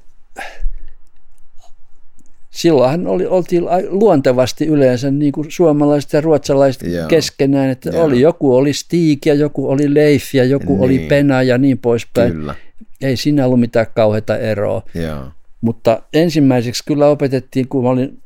[2.49, 7.07] silloinhan oli, oltiin luontevasti yleensä niin kuin suomalaiset ja ruotsalaiset Joo.
[7.07, 8.03] keskenään, että Joo.
[8.03, 11.07] oli, joku oli Stig ja joku oli Leif ja joku oli Niin.
[11.07, 12.33] Pena ja niin poispäin.
[12.33, 12.55] Kyllä.
[13.01, 14.81] Ei siinä ollut mitään kauheata eroa.
[14.93, 15.23] Joo.
[15.61, 18.19] Mutta ensimmäiseksi kyllä opetettiin, kun mä olin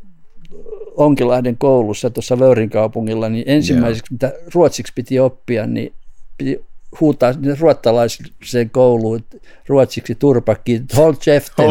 [0.97, 5.93] Onkilahden koulussa tuossa Vöyrin kaupungilla, niin ensimmäiseksi mitä ruotsiksi piti oppia, niin
[6.37, 6.61] piti
[7.01, 9.25] huutaa sinne ruottalaiseen kouluun
[9.67, 10.81] ruotsiksi turpakki,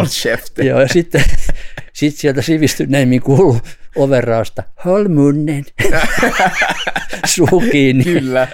[0.09, 0.67] cheften.
[0.67, 1.25] Joo, ja sitten
[1.93, 3.59] sit sieltä sivistyneemmin kuuluu
[3.97, 5.65] overrausta, hold munnen,
[7.35, 8.05] suu kiinni.
[8.05, 8.49] Kyllä.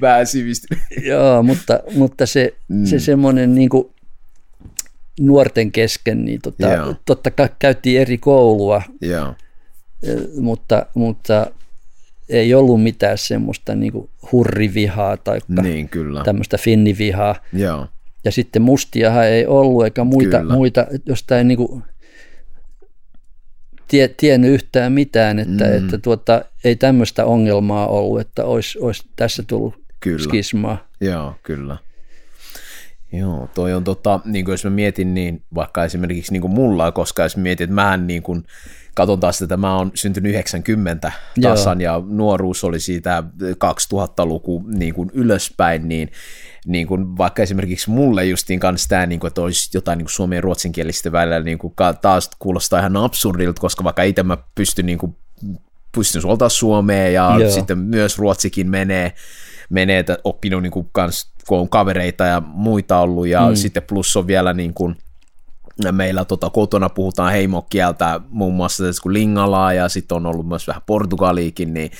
[0.00, 0.82] Vähän sivistynyt.
[1.02, 2.84] Joo, mutta, mutta se, mm.
[2.84, 3.90] se semmoinen niin kuin
[5.20, 6.94] nuorten kesken, niin tota, Joo.
[7.04, 9.34] totta kai käytiin eri koulua, Joo.
[10.02, 11.46] eh, mutta, mutta
[12.32, 16.24] ei ollut mitään semmoista niin kuin hurrivihaa tai Niin, kyllä.
[16.24, 17.34] tämmöistä finnivihaa.
[17.52, 17.86] Joo.
[18.24, 20.54] Ja sitten mustiahan ei ollut, eikä muita, Kyllä.
[20.54, 21.82] muita josta ei niin kuin
[23.88, 25.76] tie, tiennyt yhtään mitään, että, mm.
[25.76, 30.18] että tuota, ei tämmöistä ongelmaa ollut, että olisi, olisi tässä tullut Kyllä.
[30.18, 30.88] skismaa.
[31.00, 31.76] Joo, kyllä.
[33.12, 36.92] Joo, toi on tota, niin kuin jos mä mietin, niin vaikka esimerkiksi niin kuin mulla,
[36.92, 38.44] koska jos mietin, että mähän niin kuin,
[38.94, 41.12] katon taas, että mä oon syntynyt 90
[41.42, 46.12] tasan ja nuoruus oli siitä 2000-luku niin kuin ylöspäin, niin
[46.66, 50.12] niin kuin vaikka esimerkiksi mulle justiin kanssa tämä, niin kuin, että olisi jotain niin kuin
[50.12, 54.86] suomen ja ruotsinkielistä välillä niin kuin, taas kuulostaa ihan absurdilta, koska vaikka itse mä pystyn
[54.86, 55.16] niin kuin,
[55.94, 57.50] pystyn suoltaa suomea ja Joo.
[57.50, 59.12] sitten myös ruotsikin menee,
[59.70, 63.56] menee että oppinut niin kuin, kans, kun on kavereita ja muita ollut ja mm.
[63.56, 64.96] sitten plus on vielä niin kuin,
[65.92, 70.66] meillä tota, kotona puhutaan heimokieltä muun muassa tässä kuin lingalaa ja sitten on ollut myös
[70.66, 71.90] vähän portugaliikin, niin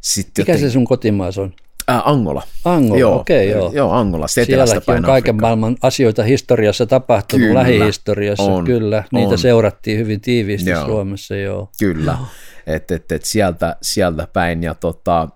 [0.00, 1.52] sitten Mikä se sun kotimaas on?
[1.88, 2.42] Ää, Angola.
[2.64, 3.72] Angola, joo, okei, joo.
[3.74, 9.04] Joo, Angola, Sielläkin on kaiken maailman asioita historiassa tapahtunut, Kyllä, lähihistoriassa, on, kyllä.
[9.12, 9.38] Niitä on.
[9.38, 10.86] seurattiin hyvin tiiviisti Joo.
[10.86, 11.68] Suomessa, joo.
[11.78, 12.18] Kyllä,
[12.66, 15.28] että et, et sieltä, sieltä päin ja tota,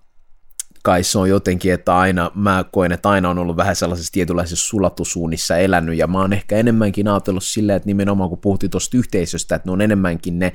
[0.87, 4.69] kai se on jotenkin, että aina, mä koen, että aina on ollut vähän sellaisessa tietynlaisessa
[4.69, 9.55] sulatusuunnissa elänyt ja mä oon ehkä enemmänkin ajatellut silleen, että nimenomaan kun puhuttiin tuosta yhteisöstä,
[9.57, 10.53] että ne on enemmänkin ne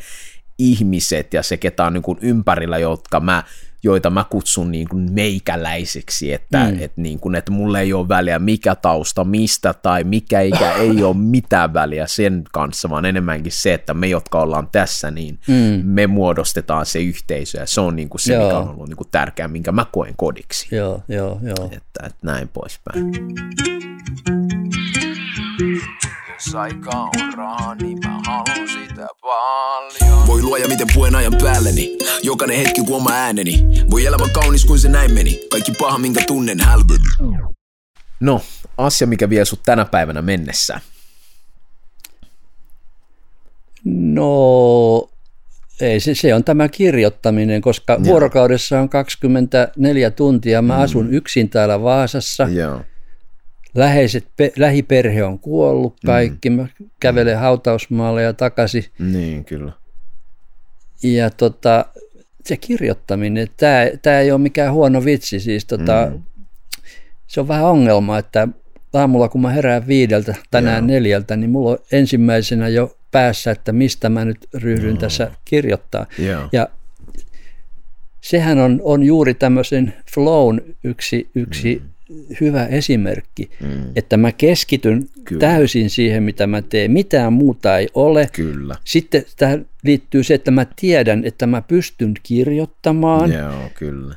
[0.60, 3.44] ihmiset ja se, ketä on niin kuin ympärillä, jotka mä,
[3.84, 6.78] joita mä kutsun niin kuin meikäläiseksi, että, mm.
[6.80, 11.04] et niin kuin, että mulle ei ole väliä mikä tausta, mistä tai mikä ikä, ei
[11.04, 15.82] ole mitään väliä sen kanssa, vaan enemmänkin se, että me, jotka ollaan tässä, niin mm.
[15.84, 18.44] me muodostetaan se yhteisö ja se on niin kuin se, Joo.
[18.44, 20.76] mikä on ollut niin kuin tärkeää, minkä mä koen kodiksi.
[20.76, 21.70] Joo, joo, joo.
[21.72, 23.12] Että, että näin poispäin.
[26.46, 30.28] Jos aika on rahaa, niin mä haluan sitä paljon.
[30.28, 34.80] Voi luoja miten puen ajan päälleni Jokainen hetki kuin oma ääneni Voi elämä kaunis kuin
[34.80, 37.38] se näin meni Kaikki paha minkä tunnen hälveni
[38.20, 38.42] No,
[38.78, 40.80] asia, mikä vie sut tänä päivänä mennessä.
[43.86, 45.10] No,
[45.82, 48.04] ei, se, se on tämä kirjoittaminen, koska Joo.
[48.04, 50.62] vuorokaudessa on 24 tuntia.
[50.62, 50.82] Mä mm.
[50.82, 52.44] asun yksin täällä Vaasassa.
[52.44, 52.82] Joo.
[53.76, 56.50] Läheiset, pe, lähiperhe on kuollut kaikki.
[56.50, 56.56] Mm.
[56.56, 56.68] Mä
[57.00, 58.86] kävelen hautausmaalle ja takaisin.
[59.00, 59.72] Niin, kyllä.
[61.04, 61.86] Ja tota,
[62.46, 65.40] se kirjoittaminen, tämä, tämä ei ole mikään huono vitsi.
[65.40, 66.22] Siis tota, mm.
[67.28, 68.48] Se on vähän ongelma, että
[68.94, 70.88] aamulla kun mä herään viideltä, tänään Joo.
[70.88, 76.06] neljältä, niin mulla on ensimmäisenä jo päässä, että mistä mä nyt ryhdyn tässä kirjoittaa.
[76.20, 76.50] Joo.
[76.52, 76.68] Ja
[78.22, 81.90] sehän on, on juuri tämmöisen flown yksi, yksi mm.
[82.42, 83.84] Hyvä esimerkki, mm.
[83.96, 85.40] että mä keskityn Kyllä.
[85.40, 86.92] Täysin siihen, mitä mä teen.
[86.92, 88.30] Mitään muuta ei ole.
[88.34, 88.76] Kyllä.
[88.84, 93.32] Sitten tähän liittyy se, että mä tiedän, että mä pystyn kirjoittamaan.
[93.32, 94.16] Joo, kyllä.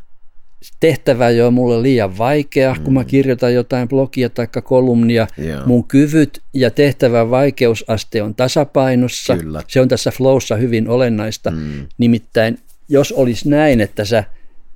[0.81, 2.83] Tehtävä ei ole mulle liian vaikea, mm.
[2.83, 5.27] kun mä kirjoitan jotain blogia tai kolumnia.
[5.39, 5.67] Joo.
[5.67, 9.37] Mun kyvyt ja tehtävän vaikeusaste on tasapainossa.
[9.37, 9.63] Kyllä.
[9.69, 11.51] Se on tässä flowssa hyvin olennaista.
[11.51, 11.87] Mm.
[11.99, 14.25] Nimittäin, jos olisi näin, että sä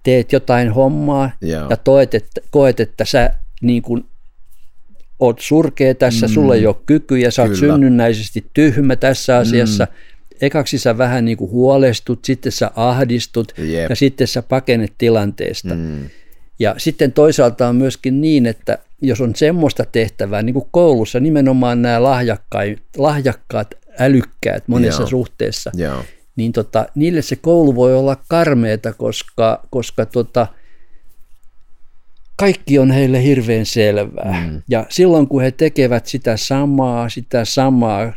[0.02, 1.66] teet jotain hommaa Joo.
[1.70, 3.30] ja toet, että, koet, että sä
[3.60, 4.04] niin kuin
[5.18, 6.32] oot surkea tässä, mm.
[6.32, 7.72] sulla ei ole kykyjä, sä oot Kyllä.
[7.72, 9.84] synnynnäisesti tyhmä tässä asiassa.
[9.84, 9.92] Mm.
[10.40, 13.90] Ekaksi sä vähän niin kuin huolestut, sitten sä ahdistut Jep.
[13.90, 15.74] ja sitten sä pakenet tilanteesta.
[15.74, 16.10] Mm.
[16.58, 21.82] Ja sitten toisaalta on myöskin niin, että jos on semmoista tehtävää, niin kuin koulussa nimenomaan
[21.82, 25.08] nämä lahjakkaat, lahjakkaat älykkäät monessa Joo.
[25.08, 26.04] suhteessa, Joo.
[26.38, 30.46] Niin tota, niille se koulu voi olla karmeeta, koska, koska tota,
[32.36, 34.46] kaikki on heille hirveän selvää.
[34.46, 34.62] Mm.
[34.68, 38.12] Ja silloin kun he tekevät sitä samaa, sitä samaa,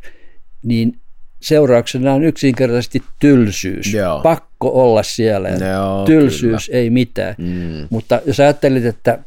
[0.63, 0.99] niin
[1.41, 3.93] seurauksena on yksinkertaisesti tylsyys.
[3.93, 4.21] Joo.
[4.21, 5.49] Pakko olla siellä.
[5.49, 7.35] Joo, tylsyys, ei mitään.
[7.37, 7.87] Mm.
[7.89, 9.19] Mutta jos ajattelit, että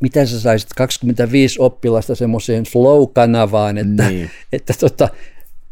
[0.00, 4.30] miten sä saisit 25 oppilasta semmoiseen flow-kanavaan, että, Niin.
[4.52, 5.08] että tota,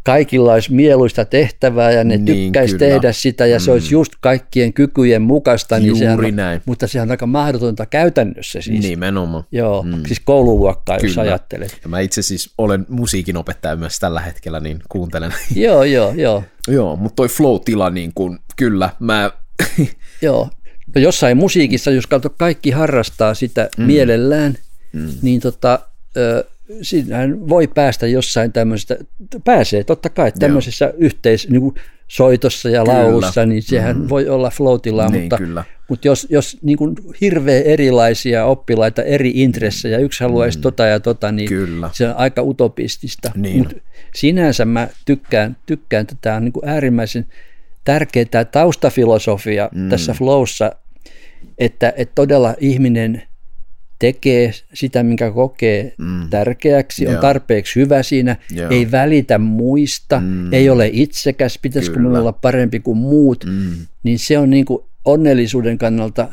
[0.07, 2.93] kaikilla olisi mieluista tehtävää ja ne Niin, tykkäisi kyllä.
[2.93, 5.79] tehdä sitä ja se olisi just kaikkien kykyjen mukaista.
[5.79, 6.63] Niin Juuri sehän on, näin.
[6.67, 8.83] Mutta sehän on aika mahdotonta käytännössä siis.
[8.83, 9.45] Nimenomaan.
[9.53, 10.03] Joo, mm.
[10.07, 11.23] siis koululuokkaa, jos Kyllä.
[11.23, 11.79] ajattelet.
[11.83, 15.35] Ja mä itse siis olen musiikinopettaja myös tällä hetkellä, niin kuuntelen.
[15.55, 16.45] Joo, joo, joo.
[16.69, 19.31] Joo, mutta toi flow-tila, niin kuin, kyllä, mä...
[20.23, 20.51] Joo.
[20.95, 22.05] No jossain musiikissa, jos
[22.37, 23.85] kaikki harrastaa sitä mm.
[23.85, 24.55] mielellään,
[24.93, 25.09] mm.
[25.23, 25.79] niin tota,
[26.17, 26.45] ö,
[26.83, 28.97] siinähän voi päästä jossain tämmöisestä,
[29.45, 31.75] pääsee totta kai tämmöisessä yhteis, niin kuin
[32.09, 32.99] soitossa ja Kyllä.
[32.99, 34.09] laulussa, niin sehän mm.
[34.09, 35.65] voi olla floatillaan, Niin, mutta, kyllä.
[35.89, 40.63] mutta jos, jos niin kuin hirveän erilaisia oppilaita, eri intressejä, yksi haluaisi mm.
[40.63, 41.91] tota ja tota, niin Kyllä.
[41.93, 43.33] se on aika utopistista.
[43.35, 43.59] Niin.
[43.59, 43.77] Mut
[44.15, 47.27] sinänsä mä tykkään, tykkään tätä on niin kuin äärimmäisen
[47.85, 49.89] tärkeää taustafilosofia mm.
[49.89, 50.73] tässä flowssa,
[51.59, 53.23] että, että todella ihminen
[53.99, 56.31] tekee sitä, minkä kokee mm.
[56.31, 57.21] tärkeäksi, on Joo.
[57.21, 58.71] tarpeeksi hyvä siinä, Joo.
[58.71, 60.53] ei välitä muista, mm.
[60.53, 63.87] ei ole itsekäs, pitäisikö minulla olla parempi kuin muut, mm.
[64.03, 66.29] niin se on niin kuin onnellisuuden kannalta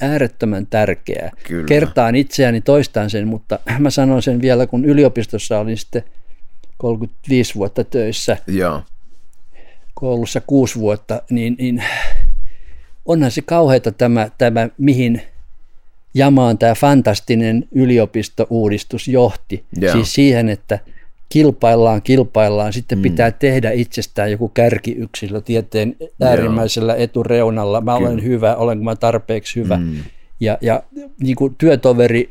[0.00, 1.30] äärettömän tärkeää.
[1.46, 1.66] Kyllä.
[1.66, 6.04] Kertaan itseäni, toistan sen, mutta mä sanon sen vielä, kun yliopistossa olin sitten
[6.76, 8.82] 35 vuotta töissä, Joo.
[9.94, 11.84] koulussa kuusi vuotta, niin, niin
[13.04, 15.22] onhan se kauheata tämä, tämä mihin
[16.16, 19.64] jamaan tämä fantastinen yliopistouudistus johti.
[19.80, 19.92] Joo.
[19.92, 20.78] Siis siihen, että
[21.28, 23.02] kilpaillaan, kilpaillaan, sitten mm.
[23.02, 27.80] pitää tehdä itsestään joku kärkiyksilö tieteen äärimmäisellä etureunalla.
[27.80, 29.76] Mä olen hyvä, olenko mä tarpeeksi hyvä.
[29.76, 29.96] Mm.
[30.40, 30.82] Ja, ja
[31.20, 32.30] niin kuin työtoveri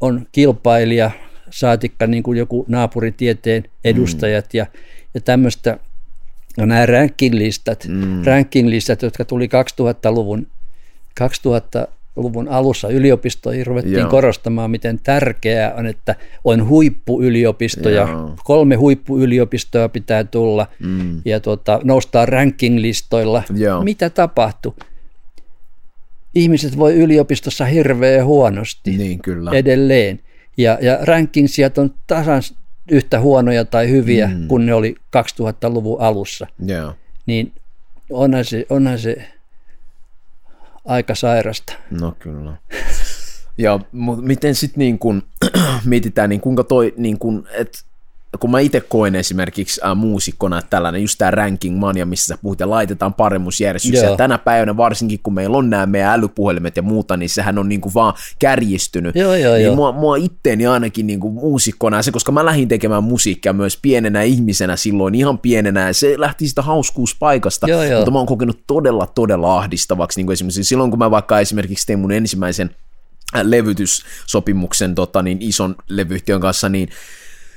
[0.00, 1.10] on kilpailija,
[1.50, 4.58] saatikka niin kuin joku naapuritieteen edustajat mm.
[4.58, 4.66] ja,
[5.14, 5.78] ja tämmöistä.
[6.58, 8.22] No nämä ranking-listat, mm.
[8.24, 9.46] ranking-listat, jotka tuli
[9.80, 10.46] 2000-luvun,
[12.18, 14.10] 2000-luvun alussa yliopistoihin ruvettiin Joo.
[14.10, 18.08] korostamaan, miten tärkeää on, että on huippuyliopistoja.
[18.08, 18.36] Joo.
[18.44, 21.22] Kolme huippuyliopistoa pitää tulla mm.
[21.24, 23.42] ja tota, noustaan ranking-listoilla.
[23.56, 23.84] Joo.
[23.84, 24.72] Mitä tapahtui?
[26.34, 29.50] Ihmiset voi yliopistossa hirveän huonosti Niin, kyllä.
[29.50, 30.20] edelleen.
[30.56, 32.42] Ja, ja rankingsijat on tasan
[32.90, 34.48] yhtä huonoja tai hyviä mm.
[34.48, 36.46] kuin ne oli 2000-luvun alussa.
[36.66, 36.94] Joo.
[37.26, 37.52] Niin
[38.10, 39.16] onhan se, onhan se
[40.84, 41.72] aika sairasta.
[41.90, 42.56] No kyllä.
[43.58, 43.80] Ja
[44.22, 45.22] miten sitten niin kun,
[45.84, 47.84] mietitään, niin kuinka toi, niin kun, et,
[48.40, 52.38] kun mä itse koen esimerkiksi äh, muusikkona, että tällainen just tämä ranking mania, missä sä
[52.42, 54.06] puhut ja laitetaan paremmuusjärjestykseen.
[54.06, 54.16] Joo.
[54.16, 57.80] Tänä päivänä varsinkin, kun meillä on nämä meidän älypuhelimet ja muuta, niin sehän on niin
[57.80, 59.16] kuin vaan kärjistynyt.
[59.16, 59.76] Joo, joo, niin joo.
[59.76, 64.22] Mua, mua itteeni ainakin niin kuin muusikkona, se, koska mä lähdin tekemään musiikkia myös pienenä
[64.22, 67.98] ihmisenä silloin, ihan pienenä, ja se lähti sitä hauskuuspaikasta, Joo, joo.
[67.98, 71.86] mutta mä oon kokenut todella, todella ahdistavaksi, niin kuin esimerkiksi silloin, kun mä vaikka esimerkiksi
[71.86, 72.70] tein mun ensimmäisen
[73.36, 76.88] äh, levytyssopimuksen tota, niin ison levyyhtiön kanssa, niin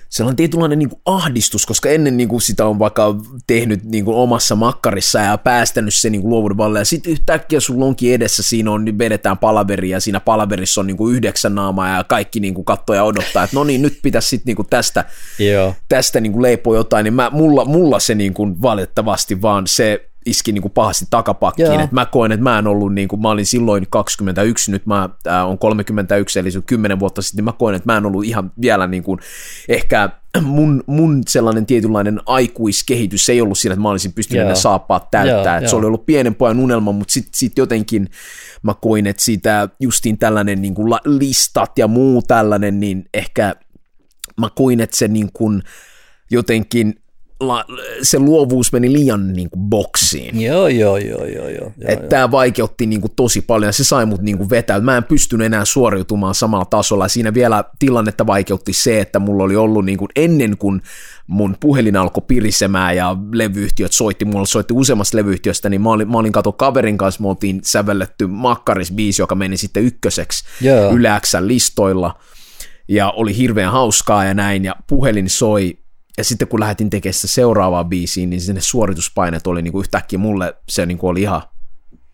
[0.10, 3.16] sellainen tietynlainen niin kuin ahdistus, koska ennen niin kuin sitä on vaikka
[3.48, 7.60] tehnyt niin kuin omassa makkarissa ja päästänyt se niin kuin luovuuden valle, ja sitten yhtäkkiä
[7.60, 11.56] sulla onkin edessä, siinä on, niin vedetään palaveri, ja siinä palaverissa on niin kuin yhdeksän
[11.56, 14.56] naamaa, ja kaikki niin kuin katsoo ja odottaa, että no niin, nyt pitäisi sitten niin
[14.56, 15.06] kuin tästä,
[15.40, 15.76] Joo.
[15.90, 20.10] tästä niin kuin leipoa jotain, niin mä, mulla, mulla se niin kuin valitettavasti vaan se
[20.26, 21.80] iski niin kuin pahasti takapakkiin, Joo.
[21.80, 25.10] että mä koen, että mä en ollut, niin kuin, mä olin silloin 21, nyt mä
[25.28, 28.06] äh, on 31, eli se on 10 vuotta sitten, niin mä koen, että mä en
[28.06, 29.20] ollut ihan vielä niin kuin,
[29.70, 30.10] ehkä
[30.42, 34.50] mun, mun sellainen tietynlainen aikuiskehitys, se ei ollut siinä, että mä olisin pystynyt Joo.
[34.50, 38.10] ne saappaat täyttää, Joo, se oli ollut pienen pojan unelma, mutta sitten sit jotenkin
[38.64, 43.56] mä koin, että siitä justiin tällainen niin kuin listat ja muu tällainen, niin ehkä
[44.40, 45.64] mä koin, että se niin kuin
[46.32, 46.96] jotenkin
[47.40, 47.66] la,
[48.02, 50.42] se luovuus meni liian niin kuin boksiin.
[50.42, 51.72] Joo, joo, joo, joo, joo.
[51.88, 54.80] Että tämä vaikeutti niin kuin tosi paljon ja se sai mut niin kuin vetää.
[54.80, 57.08] Mä en pystynyt enää suoriutumaan samalla tasolla.
[57.08, 60.82] Siinä vielä tilannetta vaikeutti se, että mulla oli ollut niin kuin ennen kuin
[61.28, 66.18] mun puhelin alkoi pirisemään ja levyyhtiöt soitti, mulla soitti useammasta levyyhtiöstä, niin mä olin, mä
[66.18, 70.46] olin kato kaverin kanssa, me oltiin sävelletty Makkaris-biisi, joka meni sitten ykköseksi.
[70.94, 72.20] Yle Xn listoilla
[72.88, 75.78] ja oli hirveän hauskaa ja näin ja puhelin soi
[76.18, 80.20] ja sitten kun lähdin tekemään sitä seuraavaa biisiä, niin sinne suorituspaineet oli niin kuin yhtäkkiä
[80.20, 81.42] mulle se niin kuin oli ihan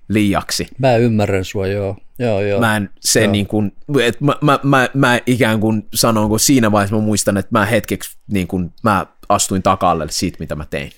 [0.10, 0.68] liiaksi.
[0.78, 1.98] Mä ymmärrän sua, joo.
[2.20, 2.60] Joo, joo.
[2.60, 3.72] Mä en se niin kuin,
[4.04, 7.66] että mä, mä, mä, mä, ikään kuin sanon, kun siinä vaiheessa mä muistan, että mä
[7.66, 10.92] hetkeksi niin kuin, mä astuin taka siitä, mitä mä tein.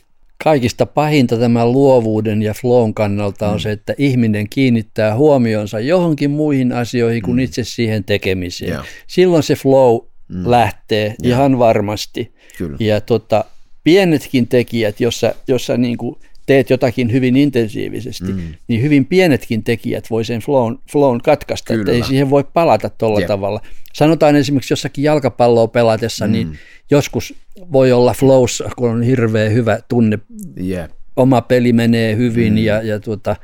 [0.44, 3.60] Kaikista pahinta tämän luovuuden ja flown kannalta on mm.
[3.60, 8.74] se, että ihminen kiinnittää huomionsa johonkin muihin asioihin kuin itse siihen tekemiseen.
[8.74, 8.84] Joo.
[9.08, 10.00] Silloin se flow
[10.34, 10.52] mm.
[10.52, 12.32] lähtee ihan varmasti.
[12.58, 12.78] Kyllä.
[12.80, 13.46] Ja tota,
[13.84, 16.16] pienetkin tekijät, jossa, jossa niin kuin
[16.46, 18.42] teet jotakin hyvin intensiivisesti, mm.
[18.68, 21.98] niin hyvin pienetkin tekijät voi sen flown, flown katkaista, että Kyllä.
[21.98, 23.28] ei siihen voi palata tuolla Jep.
[23.28, 23.62] tavalla.
[23.94, 26.32] Sanotaan esimerkiksi jossakin jalkapalloa pelatessa, mm.
[26.32, 26.58] niin
[26.92, 27.34] joskus
[27.72, 30.20] voi olla flowssa, kun on hirveän hyvä tunne,
[30.64, 30.90] Yeah.
[31.16, 32.58] oma peli menee hyvin mm.
[32.58, 33.36] ja, ja tuota,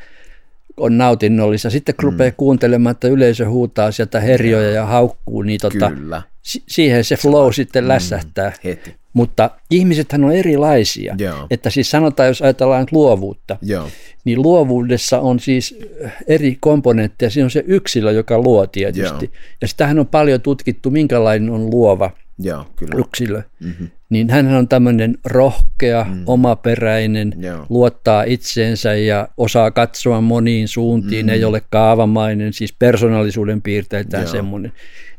[0.80, 1.70] on nautinnollista.
[1.70, 6.64] Sitten kun rupeaa kuuntelemaan, että yleisö huutaa sieltä herjoja ja haukkuu, niin tota, Kyllä, si-
[6.68, 8.52] siihen se flow sitten lässähtää.
[8.64, 8.96] heti.
[9.14, 11.16] Mutta ihmisethän on erilaisia.
[11.20, 11.48] Joo.
[11.52, 13.88] Että siis sanotaan, jos ajatellaan luovuutta, Joo,
[14.26, 15.80] niin luovuudessa on siis
[16.28, 17.30] eri komponentteja.
[17.30, 19.26] Siinä on se yksilö, joka luo tietysti.
[19.26, 19.34] Joo.
[19.62, 22.96] Ja sitähän on paljon tutkittu, minkälainen on luova joo, kyllä.
[22.98, 23.42] yksilö.
[23.60, 23.88] Mm-hmm.
[24.10, 26.24] Niin hän on tämmöinen rohkea, mm.
[26.26, 27.66] omaperäinen, Joo.
[27.70, 31.30] luottaa itseensä ja osaa katsoa moniin suuntiin, mm.
[31.30, 34.32] ei ole kaavamainen, siis persoonallisuuden piirteiltään Joo.
[34.32, 34.72] semmoinen.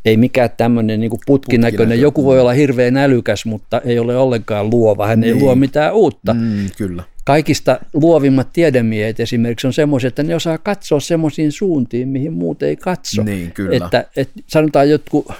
[0.04, 1.88] Ei mikään tämmöinen niin putkinäköinen.
[1.88, 5.06] Putkinäkö- Joku voi olla hirveän älykäs, mutta ei ole ollenkaan luova.
[5.06, 5.42] Hän ei Niin.
[5.44, 6.34] luo mitään uutta.
[6.34, 7.02] Mm, kyllä.
[7.24, 12.76] Kaikista luovimmat tiedemiehet esimerkiksi on semmoisia, että ne osaa katsoa semmoisiin suuntiin, mihin muut ei
[12.76, 13.22] katso.
[13.22, 13.76] Niin, kyllä.
[13.76, 15.32] Että, että sanotaan jotkut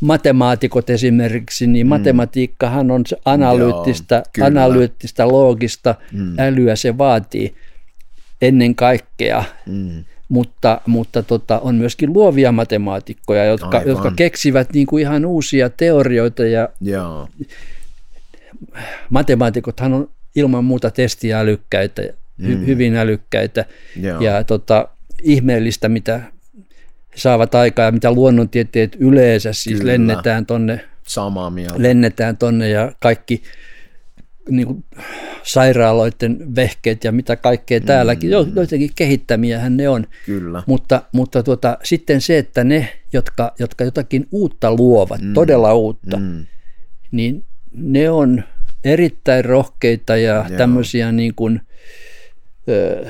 [0.00, 1.88] matemaatikot esimerkiksi, niin mm.
[1.88, 4.46] matematiikkahan on se analyyttistä, Joo, kyllä.
[4.46, 6.38] analyyttistä loogista mm.
[6.38, 7.54] älyä se vaatii
[8.42, 9.44] ennen kaikkea.
[9.66, 10.04] Mm.
[10.28, 13.88] Mutta, mutta tota, on myöskin luovia matemaatikkoja, jotka, Aivan.
[13.88, 17.28] jotka keksivät niin kuin ihan uusia teorioita ja Joo,
[19.10, 22.02] matemaatikothan on ilman muuta testiälykkäitä,
[22.42, 23.64] hy, hyvin älykkäitä
[24.00, 24.20] Joo.
[24.20, 24.88] ja tota,
[25.22, 26.20] ihmeellistä, mitä
[27.16, 29.92] saavat aikaa ja mitä luonnontieteet yleensä, siis Kyllä.
[29.92, 31.74] lennetään tonne, Samaa mieltä.
[31.82, 33.42] lennetään tonne ja kaikki
[34.48, 34.84] niin kuin,
[35.42, 40.06] sairaaloiden vehkeet ja mitä kaikkea täälläkin, jo- joitakin kehittämiähän ne on.
[40.26, 40.62] Kyllä.
[40.66, 45.34] Mutta, mutta tuota, sitten se, että ne, jotka, jotka jotakin uutta luovat, mm.
[45.34, 46.46] todella uutta, Mm.
[47.10, 48.44] niin ne on
[48.84, 50.58] erittäin rohkeita ja Joo.
[50.58, 51.60] tämmöisiä niin kuin,
[52.68, 53.06] ö,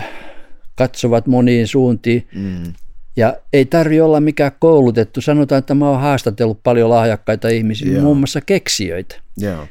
[0.75, 2.29] katsovat moniin suuntiin.
[2.35, 2.73] Mm.
[3.21, 5.21] Ja ei tarvi olla mikään koulutettu.
[5.21, 8.03] Sanotaan, että mä oon haastatellut paljon lahjakkaita ihmisiä, Joo.
[8.03, 9.21] muun muassa keksijöitä.
[9.37, 9.67] Joo.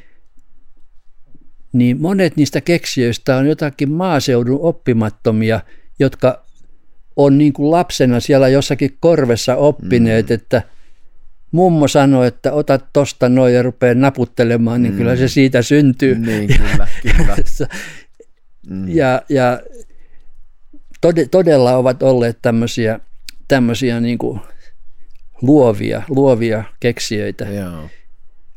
[1.72, 5.60] Niin monet niistä keksijöistä on jotakin maaseudun oppimattomia,
[5.98, 6.44] jotka
[7.16, 10.34] on niin kuin lapsena siellä jossakin korvessa oppineet, mm.
[10.34, 10.62] että
[11.52, 14.98] mummo sanoi, että ota tosta noin ja rupeaa naputtelemaan, niin mm.
[14.98, 16.18] kyllä se siitä syntyy.
[16.18, 17.36] Niin, kyllä, kyllä.
[18.68, 18.88] Mm.
[18.88, 19.60] Ja, ja
[21.00, 23.00] tode, todella ovat olleet tämmöisiä,
[23.50, 24.40] tämmöisiä niin kuin
[25.42, 27.46] luovia, luovia keksijöitä.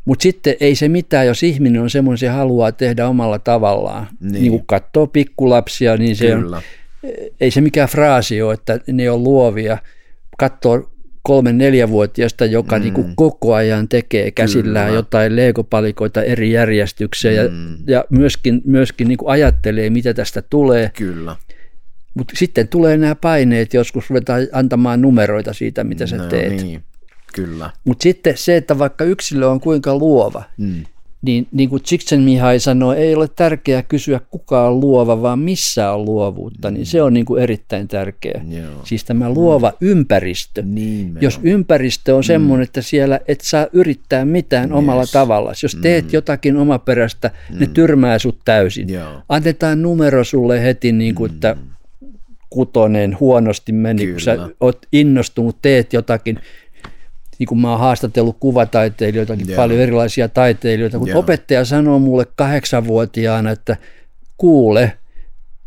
[0.06, 4.08] Mutta sitten ei se mitään, jos ihminen on semmoinen, se haluaa tehdä omalla tavallaan.
[4.20, 4.34] Niin.
[4.34, 6.58] Niin, kuin katsoo pikkulapsia, niin se Kyllä.
[6.58, 6.64] on,
[7.42, 9.78] ei se mikään fraasi ole, että ne on luovia.
[10.38, 10.92] Katsoo
[11.22, 12.82] kolme neljävuotiaista, joka mm.
[12.84, 15.00] niin kuin koko ajan tekee käsillään Kyllä.
[15.00, 17.76] jotain leegopalikoita eri järjestykseen Mm.
[17.88, 20.92] ja, ja myöskin, myöskin niin kuin ajattelee, mitä tästä tulee.
[20.98, 21.36] Kyllä.
[22.14, 26.62] Mutta sitten tulee nämä paineet, joskus ruvetaan antamaan numeroita siitä, mitä sä No teet.
[26.62, 26.84] Niin.
[27.34, 27.70] Kyllä.
[27.86, 30.84] Mutta sitten se, että vaikka yksilö on kuinka luova, Mm.
[31.22, 36.06] niin, niin kuin Csikszentmihalyi sanoi, ei ole tärkeää kysyä kuka on luova, vaan missä on
[36.06, 38.42] luovuutta, niin se on niin kuin erittäin tärkeä.
[38.50, 38.82] Joo.
[38.84, 40.62] Siis tämä luova ympäristö.
[40.66, 45.56] Niin, Jos ympäristö on semmoinen, että siellä et saa yrittää mitään omalla tavallaan.
[45.64, 48.90] Jos teet jotakin omaperäistä, ne tyrmää sut täysin.
[48.90, 49.22] Joo.
[49.30, 51.56] Annetaan numero sulle heti, niin kuin, että
[52.54, 54.50] kutonen huonosti meni, kun sä Kyllä.
[54.60, 56.40] oot innostunut, teet jotakin.
[57.40, 59.56] Niin kuin mä oon haastatellut kuvataiteilijoitakin, Joo.
[59.56, 61.20] paljon erilaisia taiteilijoita, kun Joo.
[61.20, 63.78] opettaja sanoo mulle kahdeksanvuotiaana, että
[64.38, 64.94] kuule,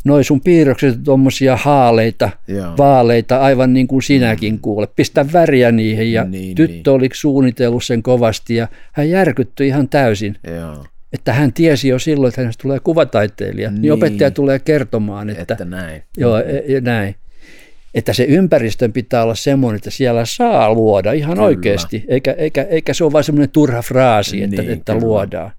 [0.04, 2.76] noi sun piirrokset on tuommoisia haaleita, Joo.
[2.78, 4.88] vaaleita, aivan niin kuin sinäkin kuule.
[4.96, 10.36] Pistä väriä niihin ja Niin, tyttö oli suunnitellut sen kovasti ja hän järkyttyi ihan täysin,
[10.56, 10.84] Joo.
[11.12, 13.70] Että hän tiesi jo silloin, että hänestä tulee kuvataiteilija.
[13.70, 13.92] Niin, Niin.
[13.92, 16.02] opettaja tulee kertomaan, että, Että näin.
[16.16, 17.14] joo, e- e- näin.
[17.94, 21.46] Että se ympäristön pitää olla semmoinen, että siellä saa luoda ihan Kyllä.
[21.46, 25.06] oikeasti, eikä, eikä, eikä se ole vain semmoinen turha fraasi, että, Niin, että kyllä.
[25.06, 25.50] luodaan.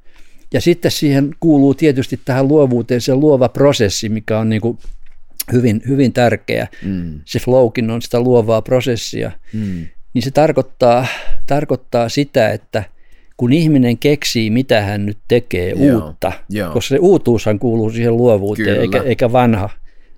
[0.54, 4.78] Ja sitten siihen kuuluu tietysti tähän luovuuteen se luova prosessi, mikä on niin kuin
[5.54, 6.68] hyvin, hyvin tärkeä.
[6.86, 7.20] Mm.
[7.26, 9.32] Se flowkin on sitä luovaa prosessia.
[9.54, 9.86] Mm.
[10.14, 11.08] Niin se tarkoittaa,
[11.48, 12.84] tarkoittaa sitä, että
[13.38, 16.74] kun ihminen keksii, mitä hän nyt tekee Joo, uutta, joo.
[16.74, 18.82] koska se uutuushan kuuluu siihen luovuuteen, Kyllä.
[18.82, 19.70] eikä, eikä vanha.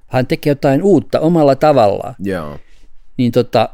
[0.07, 2.15] Hän tekee jotain uutta omalla tavallaan.
[2.19, 2.57] Joo.
[3.17, 3.69] Niin tota,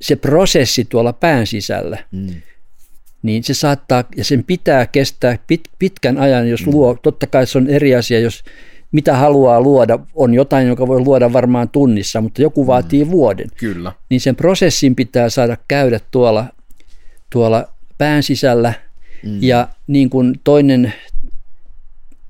[0.00, 2.28] se prosessi tuolla pään sisällä, Mm.
[3.22, 6.72] niin se saattaa, ja sen pitää kestää pit, pitkän ajan, jos mm.
[6.72, 8.44] luo, totta kai se on eri asia, jos
[8.92, 13.48] mitä haluaa luoda, on jotain, joka voi luoda varmaan tunnissa, mutta joku vaatii vuoden.
[13.56, 13.92] Kyllä.
[14.08, 16.44] Niin sen prosessin pitää saada käydä tuolla,
[17.32, 17.68] tuolla
[18.00, 18.72] pään sisällä,
[19.24, 19.38] mm.
[19.42, 20.92] ja niin kuin toinen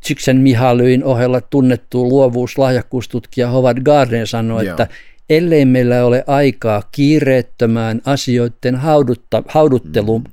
[0.01, 4.71] Csikszentmihalyin ohella tunnettu luovuus- lahjakkuustutkija Howard Gardner sanoi, Joo.
[4.73, 4.89] että
[5.31, 10.25] ellei meillä ole aikaa kiireettömään asioiden haudutta, haudutteluun,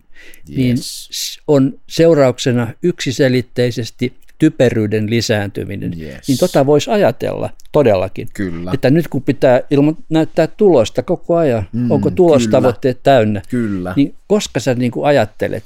[0.47, 1.09] niin Yes.
[1.11, 5.93] s- on seurauksena yksiselitteisesti typeryyden lisääntyminen.
[5.99, 6.27] Yes.
[6.27, 8.27] Niin tota voisi ajatella todellakin.
[8.33, 8.71] Kyllä.
[8.73, 13.93] Että nyt kun pitää ilman näyttää tulosta koko ajan, mm, onko tulostavoitteet täynnä, Kyllä.
[13.95, 15.63] niin koska sä niin kuin ajattelet.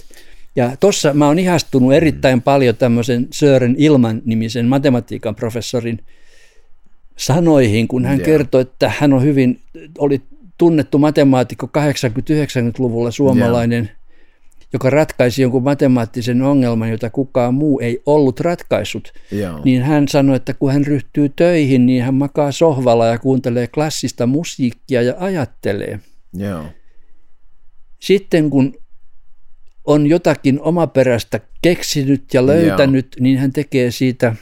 [0.55, 5.99] Ja tuossa mä oon ihastunut erittäin paljon tämmöisen Sören Ilman nimisen matematiikan professorin
[7.17, 8.25] sanoihin, kun hän Joo.
[8.25, 9.59] kertoi, että hän on hyvin,
[9.97, 10.21] oli
[10.57, 13.91] tunnettu matemaatikko 80-90-luvulla suomalainen,
[14.73, 19.13] joka ratkaisi jonkun matemaattisen ongelman, jota kukaan muu ei ollut ratkaissut.
[19.31, 19.61] Joo.
[19.65, 24.27] Niin hän sanoi, että kun hän ryhtyy töihin, niin hän makaa sohvalla ja kuuntelee klassista
[24.27, 25.99] musiikkia ja ajattelee.
[26.33, 26.65] Joo.
[27.99, 28.73] Sitten kun
[29.85, 33.23] on jotakin omaperäistä keksinyt ja löytänyt, Joo.
[33.23, 34.35] niin hän tekee siitä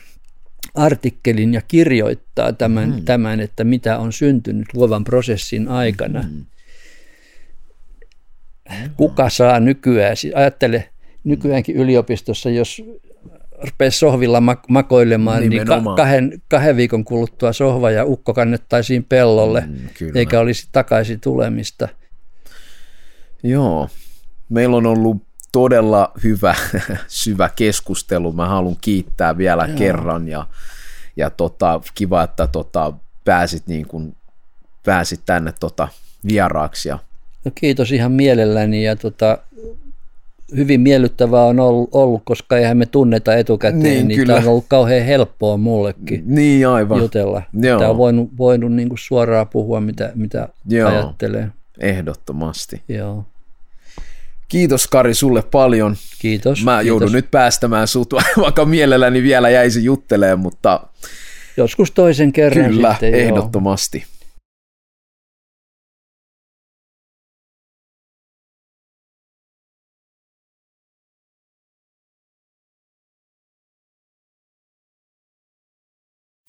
[0.75, 3.05] artikkelin ja kirjoittaa tämän, mm.
[3.05, 6.21] tämän, että mitä on syntynyt luovan prosessin aikana.
[6.21, 6.45] Mm.
[8.97, 10.89] Kuka saa nykyään, siis ajattele
[11.23, 12.81] nykyäänkin yliopistossa, jos
[13.71, 15.95] rupeaa sohvilla mak- makoilemaan, niin ka- Nimenomaan.
[15.97, 20.11] kahden, kahden viikon kuluttua sohva ja ukko kannettaisiin pellolle, Mm, kyllä.
[20.19, 21.87] eikä olisi takaisin tulemista.
[23.43, 23.89] Joo.
[24.49, 25.17] Meillä on ollut
[25.51, 26.55] todella hyvä,
[27.07, 28.31] syvä keskustelu.
[28.31, 29.77] Mä haluan kiittää vielä Joo.
[29.77, 30.47] kerran ja,
[31.17, 32.93] ja tota, kiva, että tota,
[33.25, 34.15] pääsit, niin kun,
[34.85, 35.87] pääsit tänne tota,
[36.27, 36.99] vieraaksi ja
[37.45, 39.37] No kiitos ihan mielelläni ja tota,
[40.55, 41.59] hyvin miellyttävää on
[41.91, 44.33] ollut, koska eihän me tunneta etukäteen, Niin, niin, kyllä.
[44.33, 47.41] tämä on ollut kauhean helppoa mullekin Niin aivan, jutella.
[47.53, 47.79] Joo.
[47.79, 50.89] Tämä on voinut, voinut niin kuin suoraan puhua, mitä, mitä Joo.
[50.89, 51.47] ajattelee.
[51.79, 52.81] ehdottomasti.
[52.87, 53.25] Joo.
[54.47, 55.95] Kiitos Kari sulle paljon.
[56.19, 56.63] Kiitos.
[56.63, 56.87] Mä kiitos.
[56.87, 60.79] joudun nyt päästämään sut, vaikka mielelläni vielä jäisi juttelemaan, mutta
[61.57, 63.27] Joskus toisen kerran kyllä, sitten.
[63.27, 63.49] joo.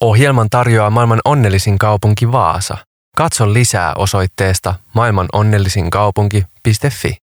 [0.00, 2.76] Ohjelman tarjoaa maailman onnellisin kaupunki Vaasa.
[3.16, 7.16] Katso lisää osoitteesta maailmanonnellisinkaupunki.fi.